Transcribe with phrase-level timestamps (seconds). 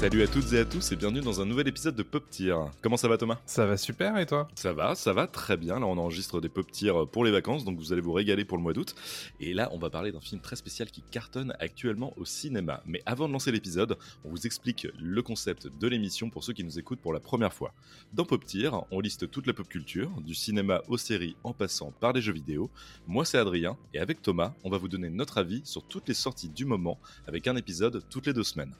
[0.00, 2.56] Salut à toutes et à tous et bienvenue dans un nouvel épisode de Pop Tier.
[2.80, 3.36] Comment ça va Thomas?
[3.44, 4.48] Ça va super et toi?
[4.54, 5.78] Ça va, ça va très bien.
[5.78, 8.56] Là on enregistre des Pop Tier pour les vacances donc vous allez vous régaler pour
[8.56, 8.94] le mois d'août.
[9.40, 12.82] Et là on va parler d'un film très spécial qui cartonne actuellement au cinéma.
[12.86, 16.64] Mais avant de lancer l'épisode, on vous explique le concept de l'émission pour ceux qui
[16.64, 17.74] nous écoutent pour la première fois.
[18.14, 21.92] Dans Pop Tier, on liste toute la pop culture, du cinéma aux séries en passant
[22.00, 22.70] par les jeux vidéo.
[23.06, 26.14] Moi c'est Adrien et avec Thomas, on va vous donner notre avis sur toutes les
[26.14, 28.72] sorties du moment avec un épisode toutes les deux semaines.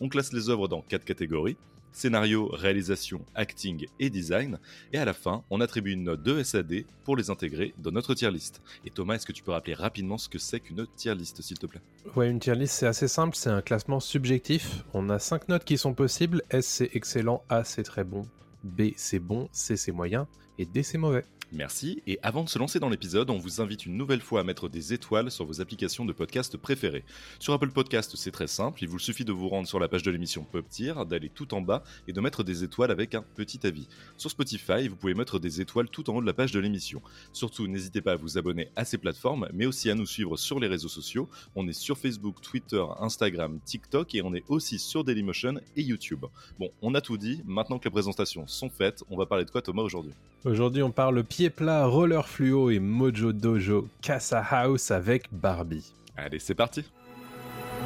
[0.00, 1.56] On classe les œuvres dans quatre catégories
[1.92, 4.58] scénario, réalisation, acting et design.
[4.92, 8.14] Et à la fin, on attribue une note de SAD pour les intégrer dans notre
[8.14, 8.62] tier list.
[8.84, 11.58] Et Thomas, est-ce que tu peux rappeler rapidement ce que c'est qu'une tier list, s'il
[11.58, 11.80] te plaît?
[12.14, 14.84] Ouais, une tier list c'est assez simple, c'est un classement subjectif.
[14.94, 16.42] On a cinq notes qui sont possibles.
[16.50, 18.22] S c'est excellent, A c'est très bon,
[18.62, 20.26] B c'est bon, C c'est moyen
[20.58, 21.24] et D c'est mauvais.
[21.50, 24.44] Merci, et avant de se lancer dans l'épisode, on vous invite une nouvelle fois à
[24.44, 27.04] mettre des étoiles sur vos applications de podcast préférées.
[27.38, 30.02] Sur Apple Podcast, c'est très simple, il vous suffit de vous rendre sur la page
[30.02, 33.22] de l'émission Pop Tier, d'aller tout en bas et de mettre des étoiles avec un
[33.22, 33.88] petit avis.
[34.18, 37.00] Sur Spotify, vous pouvez mettre des étoiles tout en haut de la page de l'émission.
[37.32, 40.60] Surtout, n'hésitez pas à vous abonner à ces plateformes, mais aussi à nous suivre sur
[40.60, 41.30] les réseaux sociaux.
[41.56, 46.26] On est sur Facebook, Twitter, Instagram, TikTok et on est aussi sur Dailymotion et YouTube.
[46.58, 49.50] Bon, on a tout dit, maintenant que les présentations sont faites, on va parler de
[49.50, 50.12] quoi Thomas aujourd'hui?
[50.48, 55.92] Aujourd'hui on parle pied plat, roller fluo et Mojo Dojo Casa House avec Barbie.
[56.16, 56.86] Allez, c'est parti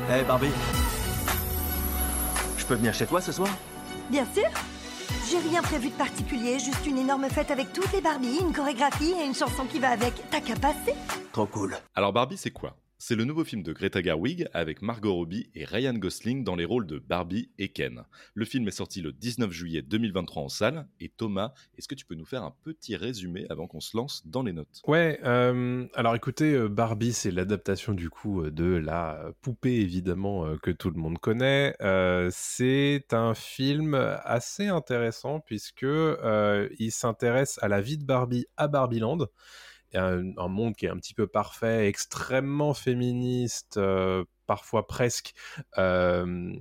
[0.08, 0.52] Hey Barbie
[2.56, 3.48] Je peux venir chez toi ce soir?
[4.10, 4.44] Bien sûr.
[5.28, 9.12] J'ai rien prévu de particulier, juste une énorme fête avec toutes les Barbies, une chorégraphie
[9.20, 10.12] et une chanson qui va avec.
[10.30, 10.94] T'as qu'à passer.
[11.32, 11.76] Trop cool.
[11.96, 12.76] Alors Barbie, c'est quoi?
[13.04, 16.64] C'est le nouveau film de Greta Gerwig avec Margot Robbie et Ryan Gosling dans les
[16.64, 18.04] rôles de Barbie et Ken.
[18.34, 20.86] Le film est sorti le 19 juillet 2023 en salle.
[21.00, 24.24] Et Thomas, est-ce que tu peux nous faire un petit résumé avant qu'on se lance
[24.28, 24.82] dans les notes?
[24.86, 30.56] Ouais, euh, alors écoutez, euh, Barbie, c'est l'adaptation du coup euh, de la poupée évidemment
[30.58, 31.74] que tout le monde connaît.
[32.30, 39.26] C'est un film assez intéressant puisque il s'intéresse à la vie de Barbie à Barbieland.
[39.94, 45.34] Un, monde qui est un petit peu parfait, extrêmement féministe, euh, parfois presque
[45.78, 46.52] euh,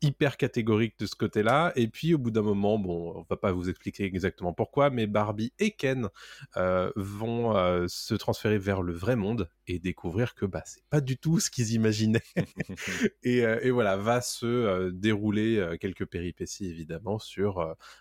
[0.00, 1.72] hyper catégorique de ce côté-là.
[1.76, 5.06] Et puis au bout d'un moment, bon, on va pas vous expliquer exactement pourquoi, mais
[5.06, 6.08] Barbie et Ken
[6.56, 7.54] euh, vont
[7.88, 11.50] se transférer vers le vrai monde et découvrir que bah c'est pas du tout ce
[11.50, 12.22] qu'ils imaginaient.
[13.22, 17.54] et, euh, et, voilà, va se euh, dérouler euh, quelques péripéties évidemment sur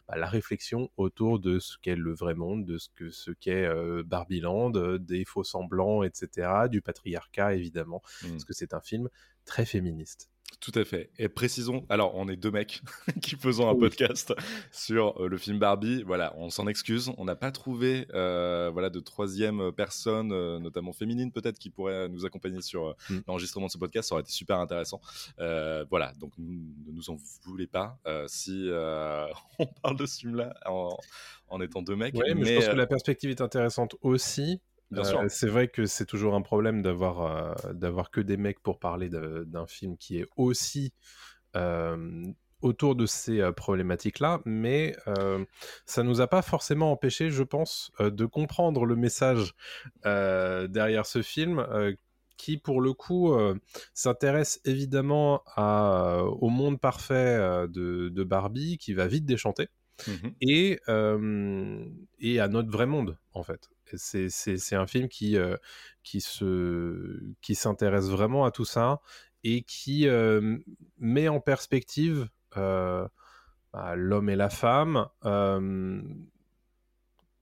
[0.08, 3.66] bah, la réflexion autour de ce qu'est le vrai monde, de ce que ce qu'est
[3.66, 8.30] euh, Barbieland, euh, des faux semblants, etc., du patriarcat évidemment, Mm.
[8.32, 9.10] parce que c'est un film
[9.46, 10.30] très féministe.
[10.60, 11.10] Tout à fait.
[11.18, 12.82] Et précisons, alors on est deux mecs
[13.24, 13.80] qui faisons un Oui.
[13.80, 14.34] podcast
[14.72, 16.04] sur euh, le film Barbie.
[16.04, 17.10] Voilà, on s'en excuse.
[17.18, 22.10] On n'a pas trouvé euh, voilà de troisième personne, euh, notamment féminine peut-être, qui pourrait
[22.10, 23.20] nous accompagner sur euh, Mm.
[23.28, 24.10] l'enregistrement de ce podcast.
[24.10, 25.02] Ça aurait été super intéressant.
[25.40, 28.70] Euh, voilà, donc ne nous en voulez pas euh, si
[29.60, 30.98] on parle de ce film-là en,
[31.48, 32.16] en étant deux mecs.
[32.16, 34.62] Ouais, mais, je pense que la perspective est intéressante aussi.
[34.92, 35.22] Bien Euh, sûr.
[35.30, 39.08] c'est vrai que c'est toujours un problème d'avoir euh, d'avoir que des mecs pour parler
[39.10, 40.92] d'un film qui est aussi
[41.56, 42.26] euh,
[42.62, 45.44] autour de ces euh, problématiques-là, mais euh,
[45.86, 49.54] ça nous a pas forcément empêché, je pense, euh, de comprendre le message
[50.06, 51.66] euh, derrière ce film.
[52.38, 53.38] qui pour le coup
[53.94, 59.68] s'intéresse évidemment à, au monde parfait de, de Barbie qui va vite déchanter
[60.08, 60.34] mhm.
[60.42, 60.80] et,
[62.20, 63.70] et à notre vrai monde, en fait.
[63.98, 65.58] C'est, un film qui, euh,
[66.04, 69.02] qui, se, qui s'intéresse vraiment à tout ça
[69.44, 70.58] et qui euh,
[70.98, 76.02] met en perspective bah, l'homme et la femme euh,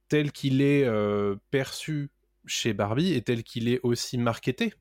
[0.09, 2.09] tel qu'il est euh, perçu
[2.45, 4.73] chez Barbie et tel qu'il est aussi marketé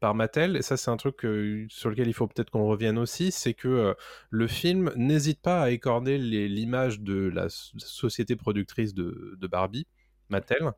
[0.00, 2.98] par Mattel, et ça c'est un truc euh, sur lequel il faut peut-être qu'on revienne
[2.98, 3.94] aussi, c'est que euh,
[4.30, 9.86] le film n'hésite pas à écorner l'image de la société productrice de, de Barbie,
[10.28, 10.72] Mattel,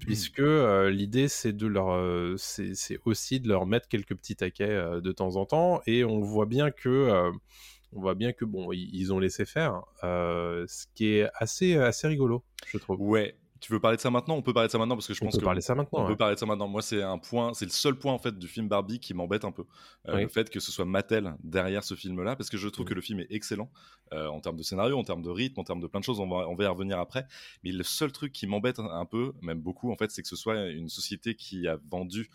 [0.00, 4.68] puisque euh, l'idée c'est de leur, euh, c'est aussi de leur mettre quelques petits taquets
[4.68, 7.30] euh, de temps en temps, et on voit bien que, euh,
[7.92, 12.06] on voit bien que bon, ils, ont laissé faire, euh, ce qui est assez, assez
[12.08, 13.00] rigolo, je trouve.
[13.00, 13.36] Ouais.
[13.58, 14.36] Tu veux parler de ça maintenant?
[14.36, 15.64] On peut parler de ça maintenant parce que je On pense peut que parler de
[15.64, 16.00] ça maintenant.
[16.00, 16.08] On ouais.
[16.08, 16.68] peut parler de ça maintenant.
[16.68, 19.46] Moi, c'est un point, c'est le seul point en fait du film Barbie qui m'embête
[19.46, 19.64] un peu.
[20.08, 20.22] Euh, Oui.
[20.24, 22.90] Le fait que ce soit Mattel derrière ce film-là, parce que je trouve Mhm.
[22.90, 23.70] que le film est excellent
[24.12, 26.20] euh, en termes de scénario, en termes de rythme, en termes de plein de choses.
[26.20, 27.26] On va, on va y revenir après.
[27.64, 30.36] Mais le seul truc qui m'embête un, peu, même beaucoup en fait, c'est que ce
[30.36, 32.28] soit une société qui a vendu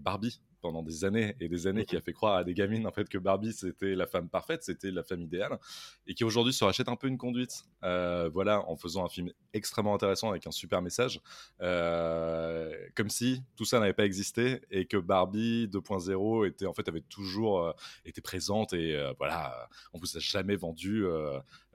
[0.00, 2.92] Barbie pendant des années et des années qui a fait croire à des gamines en
[2.92, 5.58] fait que Barbie c'était la femme parfaite, c'était la femme idéale,
[6.06, 9.30] et qui aujourd'hui se rachète un peu une conduite, euh, voilà, en faisant un film
[9.52, 11.20] extrêmement intéressant avec un super message,
[11.60, 16.88] euh, comme si tout ça n'avait pas existé et que Barbie 2.0 était en fait
[16.88, 17.72] avait toujours euh,
[18.04, 21.04] été présente et euh, voilà, on vous a jamais vendu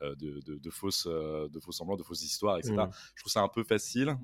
[0.01, 2.73] de, de, de fausses, de faux semblants, de fausses histoires, etc.
[2.73, 2.89] Mhm.
[3.15, 4.17] Je trouve ça un peu facile.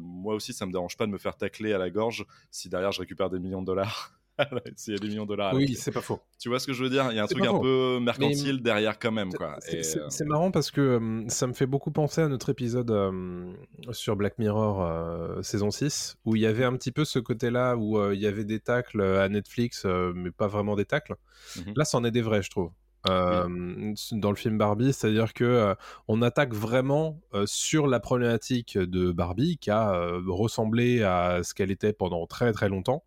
[0.00, 2.92] Moi aussi, ça me dérange pas de me faire tacler à la gorge si derrière
[2.92, 3.97] je récupère des millions de dollars.
[4.76, 5.54] S'il y a des millions de dollars.
[5.54, 6.20] Oui, c'est pas faux.
[6.38, 7.08] Tu vois ce que je veux dire?
[7.10, 7.60] Il y a un truc un faux.
[7.60, 9.30] peu mercantile derrière quand même.
[9.60, 13.52] C'est- euh, marrant parce que euh, ça me fait beaucoup penser à notre épisode euh,
[13.92, 18.12] sur Black Mirror saison 6, où il y avait un petit peu ce côté-là où
[18.12, 21.16] il y avait des tacles à Netflix, mais pas vraiment des tacles.
[21.56, 21.74] Mhm.
[21.76, 22.70] Là, c'en est des vrais, je trouve.
[23.08, 25.74] Euh, Dans le film Barbie, c'est-à-dire que euh,
[26.08, 31.70] on attaque vraiment euh, sur la problématique de Barbie qui a ressemblé à ce qu'elle
[31.70, 33.04] était pendant très très longtemps,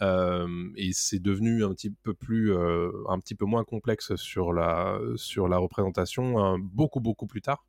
[0.00, 5.48] et c'est devenu un petit peu plus, un petit peu moins complexe sur la sur
[5.48, 7.66] la représentation hein, beaucoup beaucoup plus tard.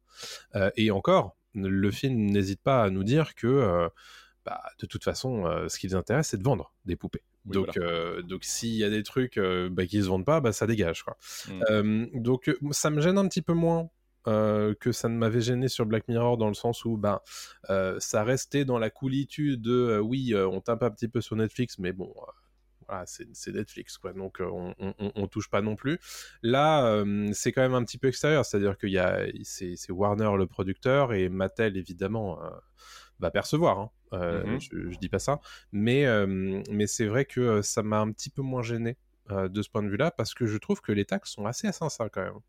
[0.76, 3.90] Et encore, le film n'hésite pas à nous dire que
[4.46, 7.24] bah, de toute façon, ce qui les intéresse, c'est de vendre des poupées.
[7.46, 10.42] Oui, donc, euh, donc s'il y a des trucs euh, bah, qui se vendent pas,
[10.42, 11.04] bah, ça dégage.
[11.04, 11.18] Quoi.
[11.48, 11.62] Mm.
[11.70, 13.90] Euh, donc euh, ça me gêne un petit peu moins
[14.28, 17.20] euh, que ça ne m'avait gêné sur Black Mirror dans le sens où ben,
[17.70, 21.36] euh, ça restait dans la coolitude de euh, oui, on tape un petit peu sur
[21.36, 22.12] Netflix, mais bon.
[22.88, 24.14] voilà, c'est Netflix, quoi.
[24.14, 26.00] Donc, on, on, touche pas non plus.
[26.44, 29.92] Là, euh, c'est quand même un petit peu extérieur, c'est-à-dire qu'il y a, c'est c'est
[29.92, 32.50] Warner le producteur et Mattel évidemment euh,
[33.20, 33.80] va percevoir.
[33.80, 33.92] hein.
[34.14, 34.60] Euh, Mhm.
[34.62, 35.40] je, je dis pas ça,
[35.72, 38.98] mais euh, mais c'est vrai que euh, ça m'a un petit peu moins gêné
[39.32, 41.72] euh, de ce point de vue-là parce que je trouve que les taxes sont assez
[41.72, 42.40] sincères quand même.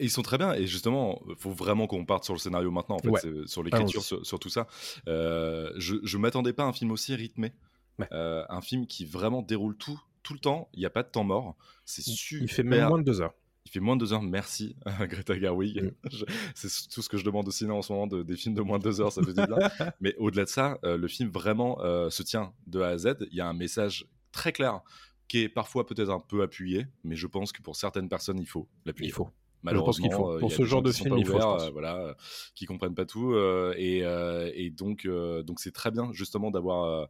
[0.00, 2.98] Ils sont très bien et justement, faut vraiment qu'on parte sur le scénario maintenant, en
[3.00, 3.20] fait, Ouais.
[3.46, 4.66] sur l'écriture, sur, sur tout ça.
[5.06, 7.52] Je je m'attendais pas à un film aussi rythmé,
[7.98, 8.08] Ouais.
[8.10, 10.68] Un film qui vraiment déroule tout tout le temps.
[10.72, 11.54] Il n'y a pas de temps mort.
[11.84, 12.42] C'est super.
[12.42, 13.34] Il fait même moins de deux heures.
[13.66, 15.82] Il fait moins de deux heures, merci Greta Gerwig.
[15.82, 15.90] Mm.
[16.54, 18.62] C'est tout ce que je demande au cinéma en ce moment, de- des films de
[18.62, 19.56] moins de deux heures, ça fait du bien.
[20.00, 23.16] Mais au-delà de ça, euh, le film vraiment euh, se tient de A à Z.
[23.30, 24.80] Il y a un message très clair
[25.28, 28.46] qui est parfois peut-être un peu appuyé, mais je pense que pour certaines personnes, il
[28.46, 29.08] faut l'appuyer.
[29.08, 29.30] Il faut.
[29.62, 30.32] Malheureusement, Je pense qu'il faut.
[30.36, 32.14] euh, Pour ce genre de film, il faut, ouverts, euh, voilà, euh,
[32.54, 36.50] qui comprennent pas tout, euh, et, euh, et donc, euh, donc c'est très bien justement
[36.50, 37.06] d'avoir euh,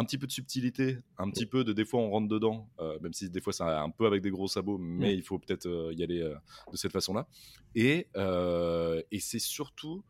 [0.00, 2.98] un petit peu de subtilité, un petit peu de des fois on rentre dedans, euh,
[3.00, 5.66] même si des fois c'est un peu avec des gros sabots, mais il faut peut-être
[5.66, 6.34] euh, y aller euh,
[6.72, 7.28] de cette façon-là.
[7.74, 8.08] Et,
[9.10, 10.02] et c'est surtout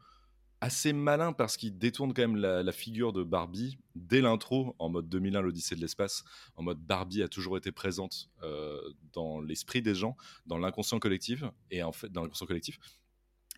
[0.63, 4.91] assez malin parce qu'il détourne quand même la, la figure de Barbie dès l'intro en
[4.91, 6.23] mode 2001 l'Odyssée de l'espace
[6.57, 8.31] en mode Barbie a toujours été présente
[9.15, 10.17] dans l'esprit des gens
[10.47, 12.79] dans l'inconscient collectif et en fait dans l'inconscient collectif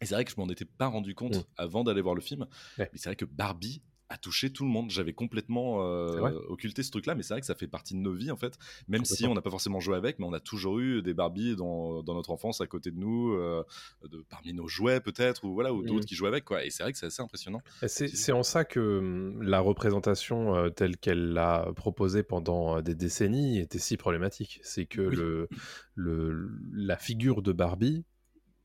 [0.00, 2.46] et c'est vrai que je m'en étais pas rendu compte avant d'aller voir le film
[2.78, 2.88] Ouais.
[2.92, 3.82] mais c'est vrai que Barbie
[4.12, 4.90] a touché tout le monde.
[4.90, 8.00] J'avais complètement euh, occulté ce truc là mais c'est vrai que ça fait partie de
[8.00, 8.58] nos vies en fait.
[8.88, 11.56] Même si on n'a pas forcément joué avec mais on a toujours eu des Barbies
[11.56, 13.64] dans, dans notre enfance à côté de nous euh,
[14.08, 16.06] de, parmi nos jouets peut-être ou voilà ou d'autres Mm.
[16.06, 16.64] qui jouaient avec quoi.
[16.64, 17.60] Et c'est vrai que c'est assez impressionnant.
[17.86, 23.58] C'est en ça que hum, la représentation euh, telle qu'elle l'a proposée pendant des décennies
[23.58, 24.60] était si problématique.
[24.62, 25.16] C'est que Oui.
[25.16, 25.48] le,
[25.94, 28.04] le, la figure de Barbie,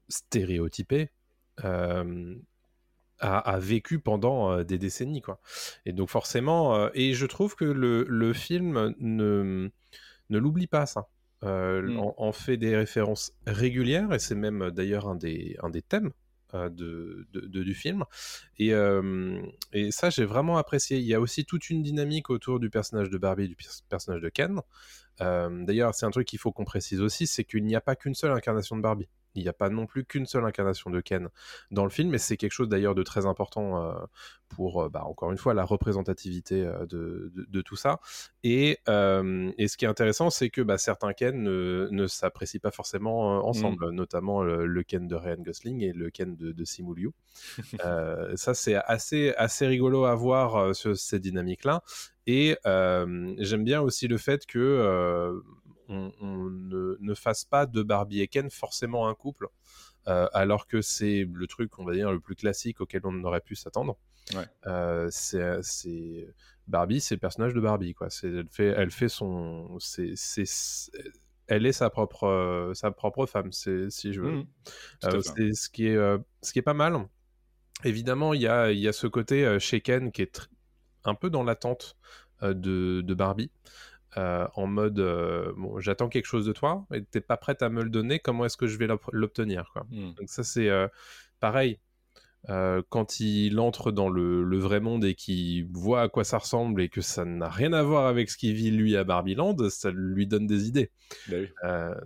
[0.09, 1.11] stéréotypée,
[3.19, 5.21] a, a vécu pendant des décennies.
[5.21, 5.39] Quoi.
[5.85, 9.69] Et donc forcément, et je trouve que le, le film ne,
[10.29, 11.07] ne l'oublie pas ça.
[11.43, 11.99] Euh, Mm.
[11.99, 16.11] en, en fait des références régulières, et c'est même d'ailleurs un des, un des thèmes
[16.55, 18.05] euh, de, de- de- du film.
[18.57, 19.39] Et, euh,
[19.71, 20.97] et ça, j'ai vraiment apprécié.
[20.97, 23.83] Il y a aussi toute une dynamique autour du personnage de Barbie et du pers-
[23.87, 24.61] personnage de Ken.
[25.19, 28.15] D'ailleurs, c'est un truc qu'il faut qu'on précise aussi, c'est qu'il n'y a pas qu'une
[28.15, 29.07] seule incarnation de Barbie.
[29.35, 31.29] Il n'y a pas non plus qu'une seule incarnation de Ken
[31.71, 33.93] dans le film, et c'est quelque chose d'ailleurs de très important euh,
[34.49, 37.99] pour, euh, bah, encore une fois, la représentativité euh, de, de- de tout ça.
[38.43, 42.59] Et, euh, et ce qui est intéressant, c'est que bah, certains Ken ne, ne s'apprécient
[42.61, 46.63] pas forcément ensemble, notamment le, le Ken de Ryan Gosling et le Ken de, de
[46.65, 47.11] Simu Liu.
[47.85, 51.83] Euh, ça, c'est assez, assez rigolo à voir sur ces dynamiques-là.
[52.25, 54.57] Et euh, j'aime bien aussi le fait que
[55.89, 59.47] on, on ne, ne fasse pas de Barbie et Ken forcément un couple,
[60.07, 63.41] euh, alors que c'est le truc, on va dire, le plus classique auquel on aurait
[63.41, 63.97] pu s'attendre.
[64.33, 64.45] Ouais.
[64.65, 66.33] Euh, c'est,
[66.67, 68.07] Barbie, c'est le personnage de Barbie, quoi.
[68.23, 70.13] Elle fait, elle fait son, c'est,
[71.47, 74.43] elle est sa propre, sa propre femme, si je veux.
[75.01, 75.97] À Euh, c'est ce qui est
[76.41, 77.07] ce qui est pas mal.
[77.83, 80.49] Évidemment, il y a il y a ce côté chez Ken qui est
[81.05, 81.95] un peu dans l'attente
[82.41, 83.51] de, de Barbie.
[84.17, 87.69] Euh, en mode euh, bon, j'attends quelque chose de toi et t'es pas prête à
[87.69, 89.73] me le donner, comment est-ce que je vais l'obtenir.
[89.91, 90.13] Mhm.
[90.15, 90.87] Donc ça c'est euh,
[91.39, 91.79] pareil.
[92.89, 96.81] quand il entre dans le, le vrai monde et qu'il voit à quoi ça ressemble
[96.81, 99.91] et que ça n'a rien à voir avec ce qu'il vit lui à Barbieland, ça
[99.91, 100.91] lui donne des idées.
[101.27, 101.49] Bah oui.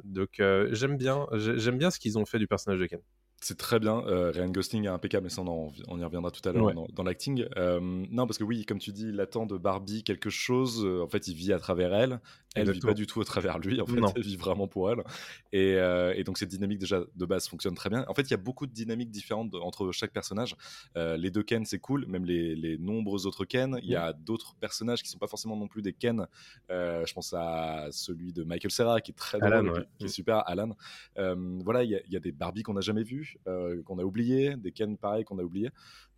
[0.03, 0.41] Donc
[0.71, 2.99] j'aime bien, j'ai- j'aime bien ce qu'ils ont fait du personnage de Ken.
[3.43, 4.03] C'est très bien.
[4.05, 6.63] Euh, Ryan Gosling est impeccable, mais ça, on, en- on y reviendra tout à l'heure
[6.65, 6.73] Ouais.
[6.75, 7.47] dans, dans l'acting.
[7.57, 10.85] Euh, non, parce que oui, comme tu dis, il attend de Barbie quelque chose.
[10.85, 12.19] euh, en fait, il vit à travers elle.
[12.53, 12.91] Elle vit Exactement.
[12.91, 13.79] pas du tout à travers lui.
[13.79, 14.11] En fait, Non.
[14.13, 14.99] elle vit vraiment pour elle.
[15.53, 18.03] Et, euh, et donc, cette dynamique, déjà, de base, fonctionne très bien.
[18.09, 20.55] En fait, il y a beaucoup de dynamiques différentes entre chaque personnage.
[20.97, 22.05] Euh, les deux Ken, c'est cool.
[22.07, 23.79] Même les, les nombreux autres Ken.
[23.81, 26.27] Il y a d'autres personnages qui sont pas forcément non plus des Ken.
[26.69, 29.85] Euh, je pense à celui de Michael Serra, qui est très Alan, qui- ouais.
[29.99, 30.75] qui est super, Alan.
[31.15, 33.37] Voilà, il y, a- il y a des Barbie qu'on n'a jamais vues,
[33.85, 35.69] qu'on a oubliées, des Ken pareils qu'on a oubliés.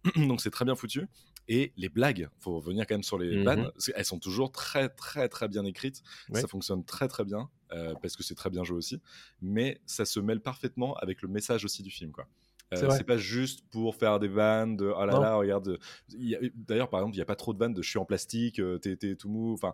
[0.16, 1.08] Donc c'est très bien foutu.
[1.50, 3.44] Et les blagues, faut revenir quand même sur les Mhm.
[3.44, 6.02] vannes, qu'elles sont toujours très très très bien écrites.
[6.30, 6.40] Ouais.
[6.42, 9.02] Ça fonctionne très très bien, euh, parce que c'est très bien joué aussi.
[9.42, 12.28] Mais ça se mêle parfaitement avec le message aussi du film, quoi.
[12.74, 15.22] Euh, C'est pas juste pour faire des vannes de oh là Non.
[15.22, 15.78] là regarde
[16.56, 18.58] d'ailleurs par exemple il y a pas trop de vannes de je suis en plastique
[18.60, 19.74] euh, t'es tout mou enfin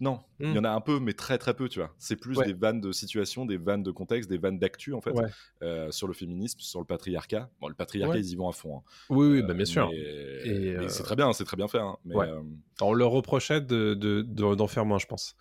[0.00, 0.58] non il y Mm.
[0.58, 2.46] en a un peu mais très très peu tu vois c'est plus Ouais.
[2.46, 5.24] des vannes de situation des vannes de contexte des vannes d'actu en fait Ouais.
[5.62, 8.20] euh, sur le féminisme sur le patriarcat bon le patriarcat Ouais.
[8.20, 8.82] ils y vont à fond hein.
[9.10, 9.88] Oui, oui, Euh, bah, bien sûr.
[9.90, 12.14] mais- Et, euh, c'est très bien c'est très bien fait hein, mais
[12.80, 15.34] On leur reprochait de, de- de- d'en faire moins, je pense.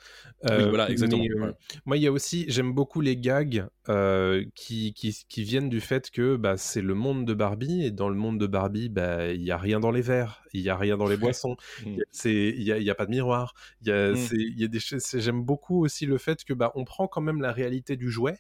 [0.50, 1.52] oui, voilà exactement mais.
[1.86, 3.68] Moi, il y a aussi, j'aime beaucoup les gags
[4.56, 8.10] qui, qui, qui viennent du fait que bah, c'est le monde de Barbie, et dans
[8.10, 10.76] le monde de Barbie, bah, il n'y a rien dans les verres, il n'y a
[10.76, 11.98] rien dans les boissons, Mm.
[12.26, 14.16] il n'y a, il y a pas de miroir, il y a, Mm.
[14.48, 15.02] C'est- il y a des choses.
[15.02, 18.10] c'est- J'aime beaucoup aussi le fait que bah, on prend quand même la réalité du
[18.10, 18.38] jouet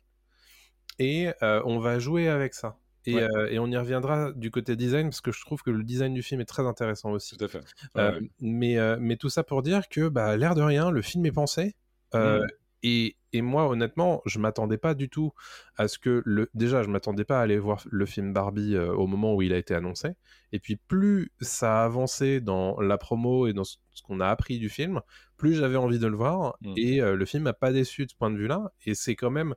[1.00, 2.78] et euh, on va jouer avec ça.
[3.06, 3.24] Et, Ouais.
[3.24, 6.14] euh, et on y reviendra du côté design parce que je trouve que le design
[6.14, 7.38] du film est très intéressant aussi.
[7.38, 7.62] tout à fait
[7.96, 11.26] Euh, Ouais, mais, mais tout ça pour dire que, bah, l'air de rien, le film
[11.26, 11.76] est pensé.
[12.14, 12.40] Mm.
[12.84, 15.32] et, et moi, honnêtement, je m'attendais pas du tout
[15.78, 16.50] à ce que le.
[16.54, 19.52] Déjà, je m'attendais pas à aller voir le film Barbie euh, au moment où il
[19.54, 20.12] a été annoncé.
[20.54, 24.58] Et puis, plus ça a avancé dans la promo et dans ce qu'on a appris
[24.60, 25.02] du film,
[25.38, 26.58] plus j'avais envie de le voir.
[26.62, 26.74] Mm.
[26.77, 28.72] Et euh, le film m'a pas déçu de ce point de vue-là.
[28.86, 29.56] Et c'est quand même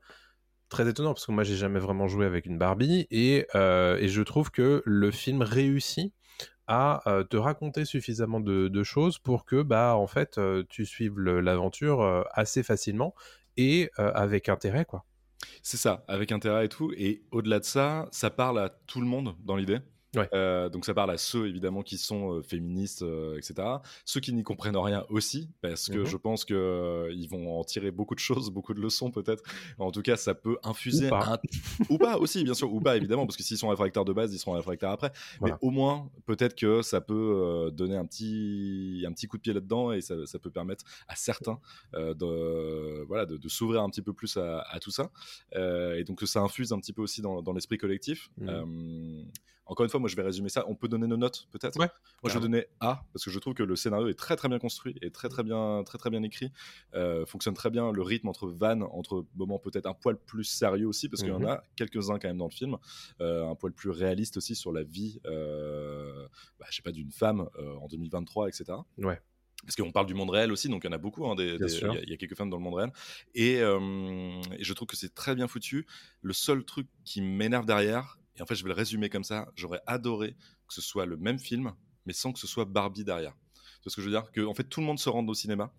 [0.68, 3.06] très étonnant parce que moi, j'ai jamais vraiment joué avec une Barbie.
[3.10, 6.12] Et, euh, et je trouve que le film réussit
[6.66, 11.18] à euh, te raconter suffisamment de, de choses pour que bah en fait tu suives
[11.18, 13.12] l'aventure assez facilement
[13.56, 15.04] et avec intérêt quoi.
[15.62, 16.92] C'est ça, avec intérêt et tout.
[16.96, 19.80] Et au-delà de ça, ça parle à tout le monde dans l'idée.
[20.16, 20.28] Ouais.
[20.34, 23.66] Euh, donc ça parle à ceux évidemment qui sont euh, féministes, euh, etc.
[24.04, 26.04] Ceux qui n'y comprennent rien aussi, parce que Mhm.
[26.06, 29.44] je pense que ils vont en tirer beaucoup de choses, beaucoup de leçons peut-être.
[29.78, 31.34] En tout cas, ça peut infuser Ou pas.
[31.34, 31.38] un
[31.88, 34.34] ou pas aussi, bien sûr, ou pas évidemment, parce que s'ils sont réfractaires de base,
[34.34, 35.12] ils seront réfractaires après.
[35.38, 35.54] Voilà.
[35.60, 39.52] Mais au moins, peut-être que ça peut donner un petit un petit coup de pied
[39.52, 41.60] là-dedans et ça, ça peut permettre à certains
[41.94, 45.10] de voilà de, de s'ouvrir un petit peu plus à, à tout ça.
[45.54, 48.28] Et donc que ça infuse un petit peu aussi dans, dans l'esprit collectif.
[48.38, 49.26] Mhm.
[49.70, 50.64] Encore une fois, moi je vais résumer ça.
[50.68, 51.78] On peut donner nos notes peut-être.
[51.78, 51.88] Ouais,
[52.22, 54.48] moi je vais donner A parce que je trouve que le scénario est très très
[54.48, 56.50] bien construit et très très bien très très bien écrit.
[56.94, 60.86] Euh, fonctionne très bien le rythme entre vannes, entre moments peut-être un poil plus sérieux
[60.88, 61.46] aussi parce qu'il y en Mhm.
[61.46, 62.76] a quelques uns quand même dans le film,
[63.20, 66.26] euh, un poil plus réaliste aussi sur la vie, euh,
[66.58, 68.64] bah, je sais pas d'une femme euh, en 2023, etc.
[68.98, 69.20] Ouais.
[69.62, 71.26] Parce qu'on parle du monde réel aussi, donc il y en a beaucoup.
[71.26, 71.66] hein, des- des-.
[71.66, 72.92] Il y a- il y, a quelques femmes dans le monde réel.
[73.34, 75.86] Et, euh, et je trouve que c'est très bien foutu.
[76.22, 79.52] Le seul truc qui m'énerve derrière, et en fait je vais le résumer comme ça,
[79.54, 80.32] j'aurais adoré
[80.66, 81.75] que ce soit le même film,
[82.06, 83.37] mais sans que ce soit Barbie derrière.
[83.85, 84.32] C'est ce que je veux dire?
[84.32, 85.70] Que en fait tout le monde se rende au cinéma,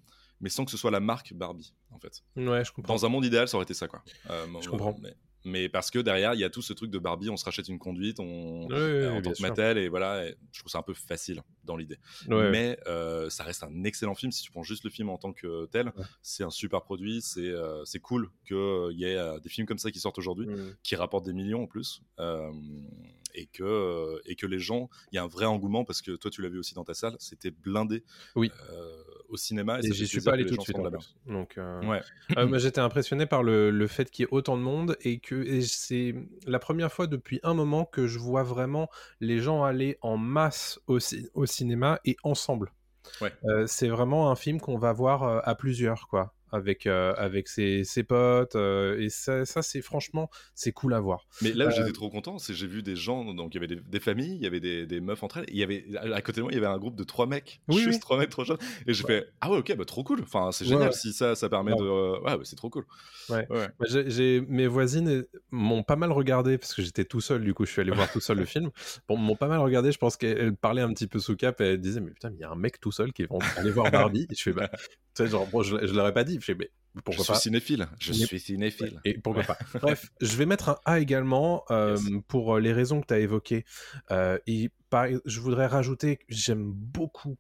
[0.42, 2.24] mais sans que ce soit la marque Barbie, en fait.
[2.36, 2.94] Ouais, je comprends.
[2.94, 4.04] Dans un monde idéal, ça aurait été ça, quoi.
[4.30, 4.96] Euh, Je comprends.
[5.02, 7.46] Mais, mais parce que derrière, il y a tout ce truc de Barbie, on se
[7.46, 9.48] rachète une conduite, on, Ouais, ouais, euh, en ouais, tant bien que sûr.
[9.48, 11.98] Mattel, et voilà, et je trouve ça un peu facile dans l'idée.
[12.28, 14.32] Mais euh, ça reste un excellent film.
[14.32, 16.04] Si tu prends juste le film en tant que tel, Ouais.
[16.22, 17.22] c'est un super produit.
[17.22, 20.76] C'est euh, c'est cool qu'il y ait des films comme ça qui sortent aujourd'hui, Mm.
[20.84, 22.02] qui rapportent des millions en plus.
[23.34, 26.12] Et, que, euh, et que les gens, il y a un vrai engouement parce que
[26.12, 28.04] toi, tu l'as vu aussi dans ta salle, c'était blindé
[28.36, 28.52] Oui.
[28.72, 29.80] euh, au cinéma.
[29.80, 31.16] Et fait suis pas allé tout de suite en plus.
[31.28, 31.82] Donc, euh.
[31.86, 32.02] Ouais.
[32.46, 35.36] Moi, j'étais impressionné par le, le fait qu'il y ait autant de monde et que
[35.44, 39.98] et c'est la première fois depuis un moment que je vois vraiment les gens aller
[40.02, 41.00] en masse au,
[41.34, 42.72] au cinéma et ensemble.
[43.20, 43.32] Ouais.
[43.46, 47.48] Euh, c'est vraiment un film qu'on va voir euh, à plusieurs, quoi, avec, euh, avec
[47.48, 48.56] ses, ses potes.
[48.56, 51.26] euh, et ça, ça c'est franchement, c'est cool à voir.
[51.42, 53.56] Mais là où Euh, j'étais trop content, c'est que j'ai vu des gens, donc il
[53.56, 55.64] y avait des, des familles, il y avait des, des meufs entre elles, il y
[55.64, 57.94] avait à côté de moi, il y avait un groupe de trois mecs, Oui, juste
[57.96, 58.00] oui.
[58.00, 60.66] trois mecs trop jeunes, et j'ai fait ah ouais ok bah trop cool, enfin c'est
[60.66, 60.94] génial Ouais, ouais.
[60.94, 62.86] si ça ça permet de ouais bah, c'est trop cool.
[63.30, 63.48] Ouais.
[63.50, 63.68] ouais.
[63.80, 67.66] Moi, j'ai- mes voisines m'ont pas mal regardé parce que j'étais tout seul, du coup
[67.66, 68.70] je suis allé voir tout seul le film.
[69.08, 71.66] Bon, m'ont pas mal regardé, je pense qu'elles parlaient un petit peu sous cap et
[71.66, 73.72] elles disaient mais putain, mais il y a un mec tout seul qui va aller
[73.72, 74.28] voir Barbie.
[74.30, 74.70] Et je fais bah
[75.16, 76.40] Tu sais, genre, bon, je, je l'aurais pas dit.
[76.42, 76.70] Je mais
[77.04, 77.88] pourquoi je suis cinéphile.
[78.00, 79.00] Je suis cinéphile.
[79.06, 79.58] Et pourquoi pas?
[79.82, 82.10] Bref, je vais mettre un A également euh, Yes.
[82.28, 83.66] pour les raisons que tu as évoquées.
[84.12, 87.38] Euh, et par- je voudrais rajouter que j'aime beaucoup,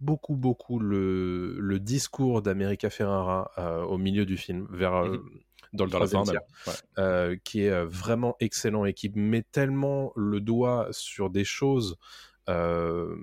[0.00, 5.40] beaucoup, beaucoup le, le discours d'America Ferrara euh, au milieu du film, vers, euh, Mhm.
[5.74, 6.40] dans le troisième tiers.
[6.66, 6.72] Ouais.
[6.98, 11.96] euh, qui est euh, vraiment excellent et qui met tellement le doigt sur des choses
[12.48, 13.14] euh,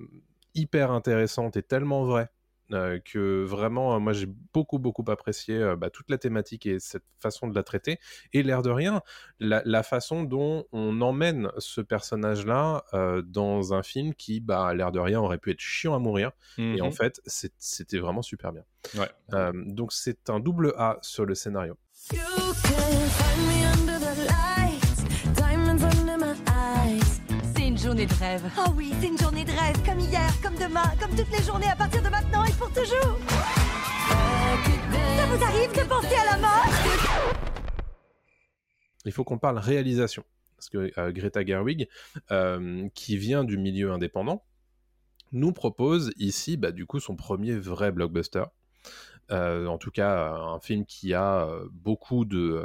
[0.54, 2.30] hyper intéressantes et tellement vraies.
[2.72, 7.03] Euh, que vraiment, moi j'ai beaucoup beaucoup apprécié euh, bah, toute la thématique et cette
[7.19, 8.00] façon de la traiter.
[8.34, 9.01] Et l'air de rien,
[9.39, 14.74] la, la façon dont on emmène ce personnage-là euh, dans un film qui, bah, à
[14.74, 16.31] l'air de rien, aurait pu être chiant à mourir.
[16.57, 16.91] Et en Mhm.
[16.93, 18.63] fait, c'était vraiment super bien.
[18.95, 19.10] Ouais.
[19.34, 21.77] Euh, donc c'est un double A sur le scénario.
[22.13, 22.53] You can
[23.10, 23.54] find me
[28.05, 28.51] journée de rêve.
[28.57, 31.67] Oh oui, c'est une journée de rêve, comme hier, comme demain, comme toutes les journées
[31.67, 33.17] à partir de maintenant et pour toujours.
[34.07, 36.65] Ça vous arrive de penser à la mort?
[39.05, 40.24] Il faut qu'on parle réalisation.
[40.57, 41.88] Parce que euh, Greta Gerwig,
[42.31, 44.43] euh, qui vient du milieu indépendant,
[45.31, 48.45] nous propose ici, bah, du coup, son premier vrai blockbuster.
[49.31, 52.63] Euh, en tout cas, un film qui a beaucoup de,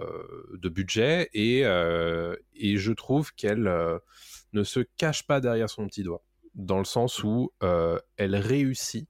[0.54, 3.98] de budget et, euh, et je trouve qu'elle euh,
[4.52, 6.22] ne se cache pas derrière son petit doigt.
[6.54, 9.08] Dans le sens où euh, elle réussit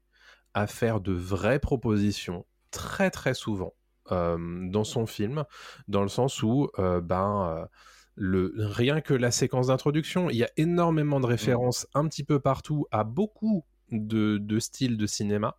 [0.54, 3.74] à faire de vraies propositions très très souvent
[4.12, 4.36] euh,
[4.68, 5.44] dans son film,
[5.88, 7.68] dans le sens où euh, ben,
[8.14, 12.40] le, rien que la séquence d'introduction, il y a énormément de références un petit peu
[12.40, 15.56] partout à beaucoup de, de styles de cinéma,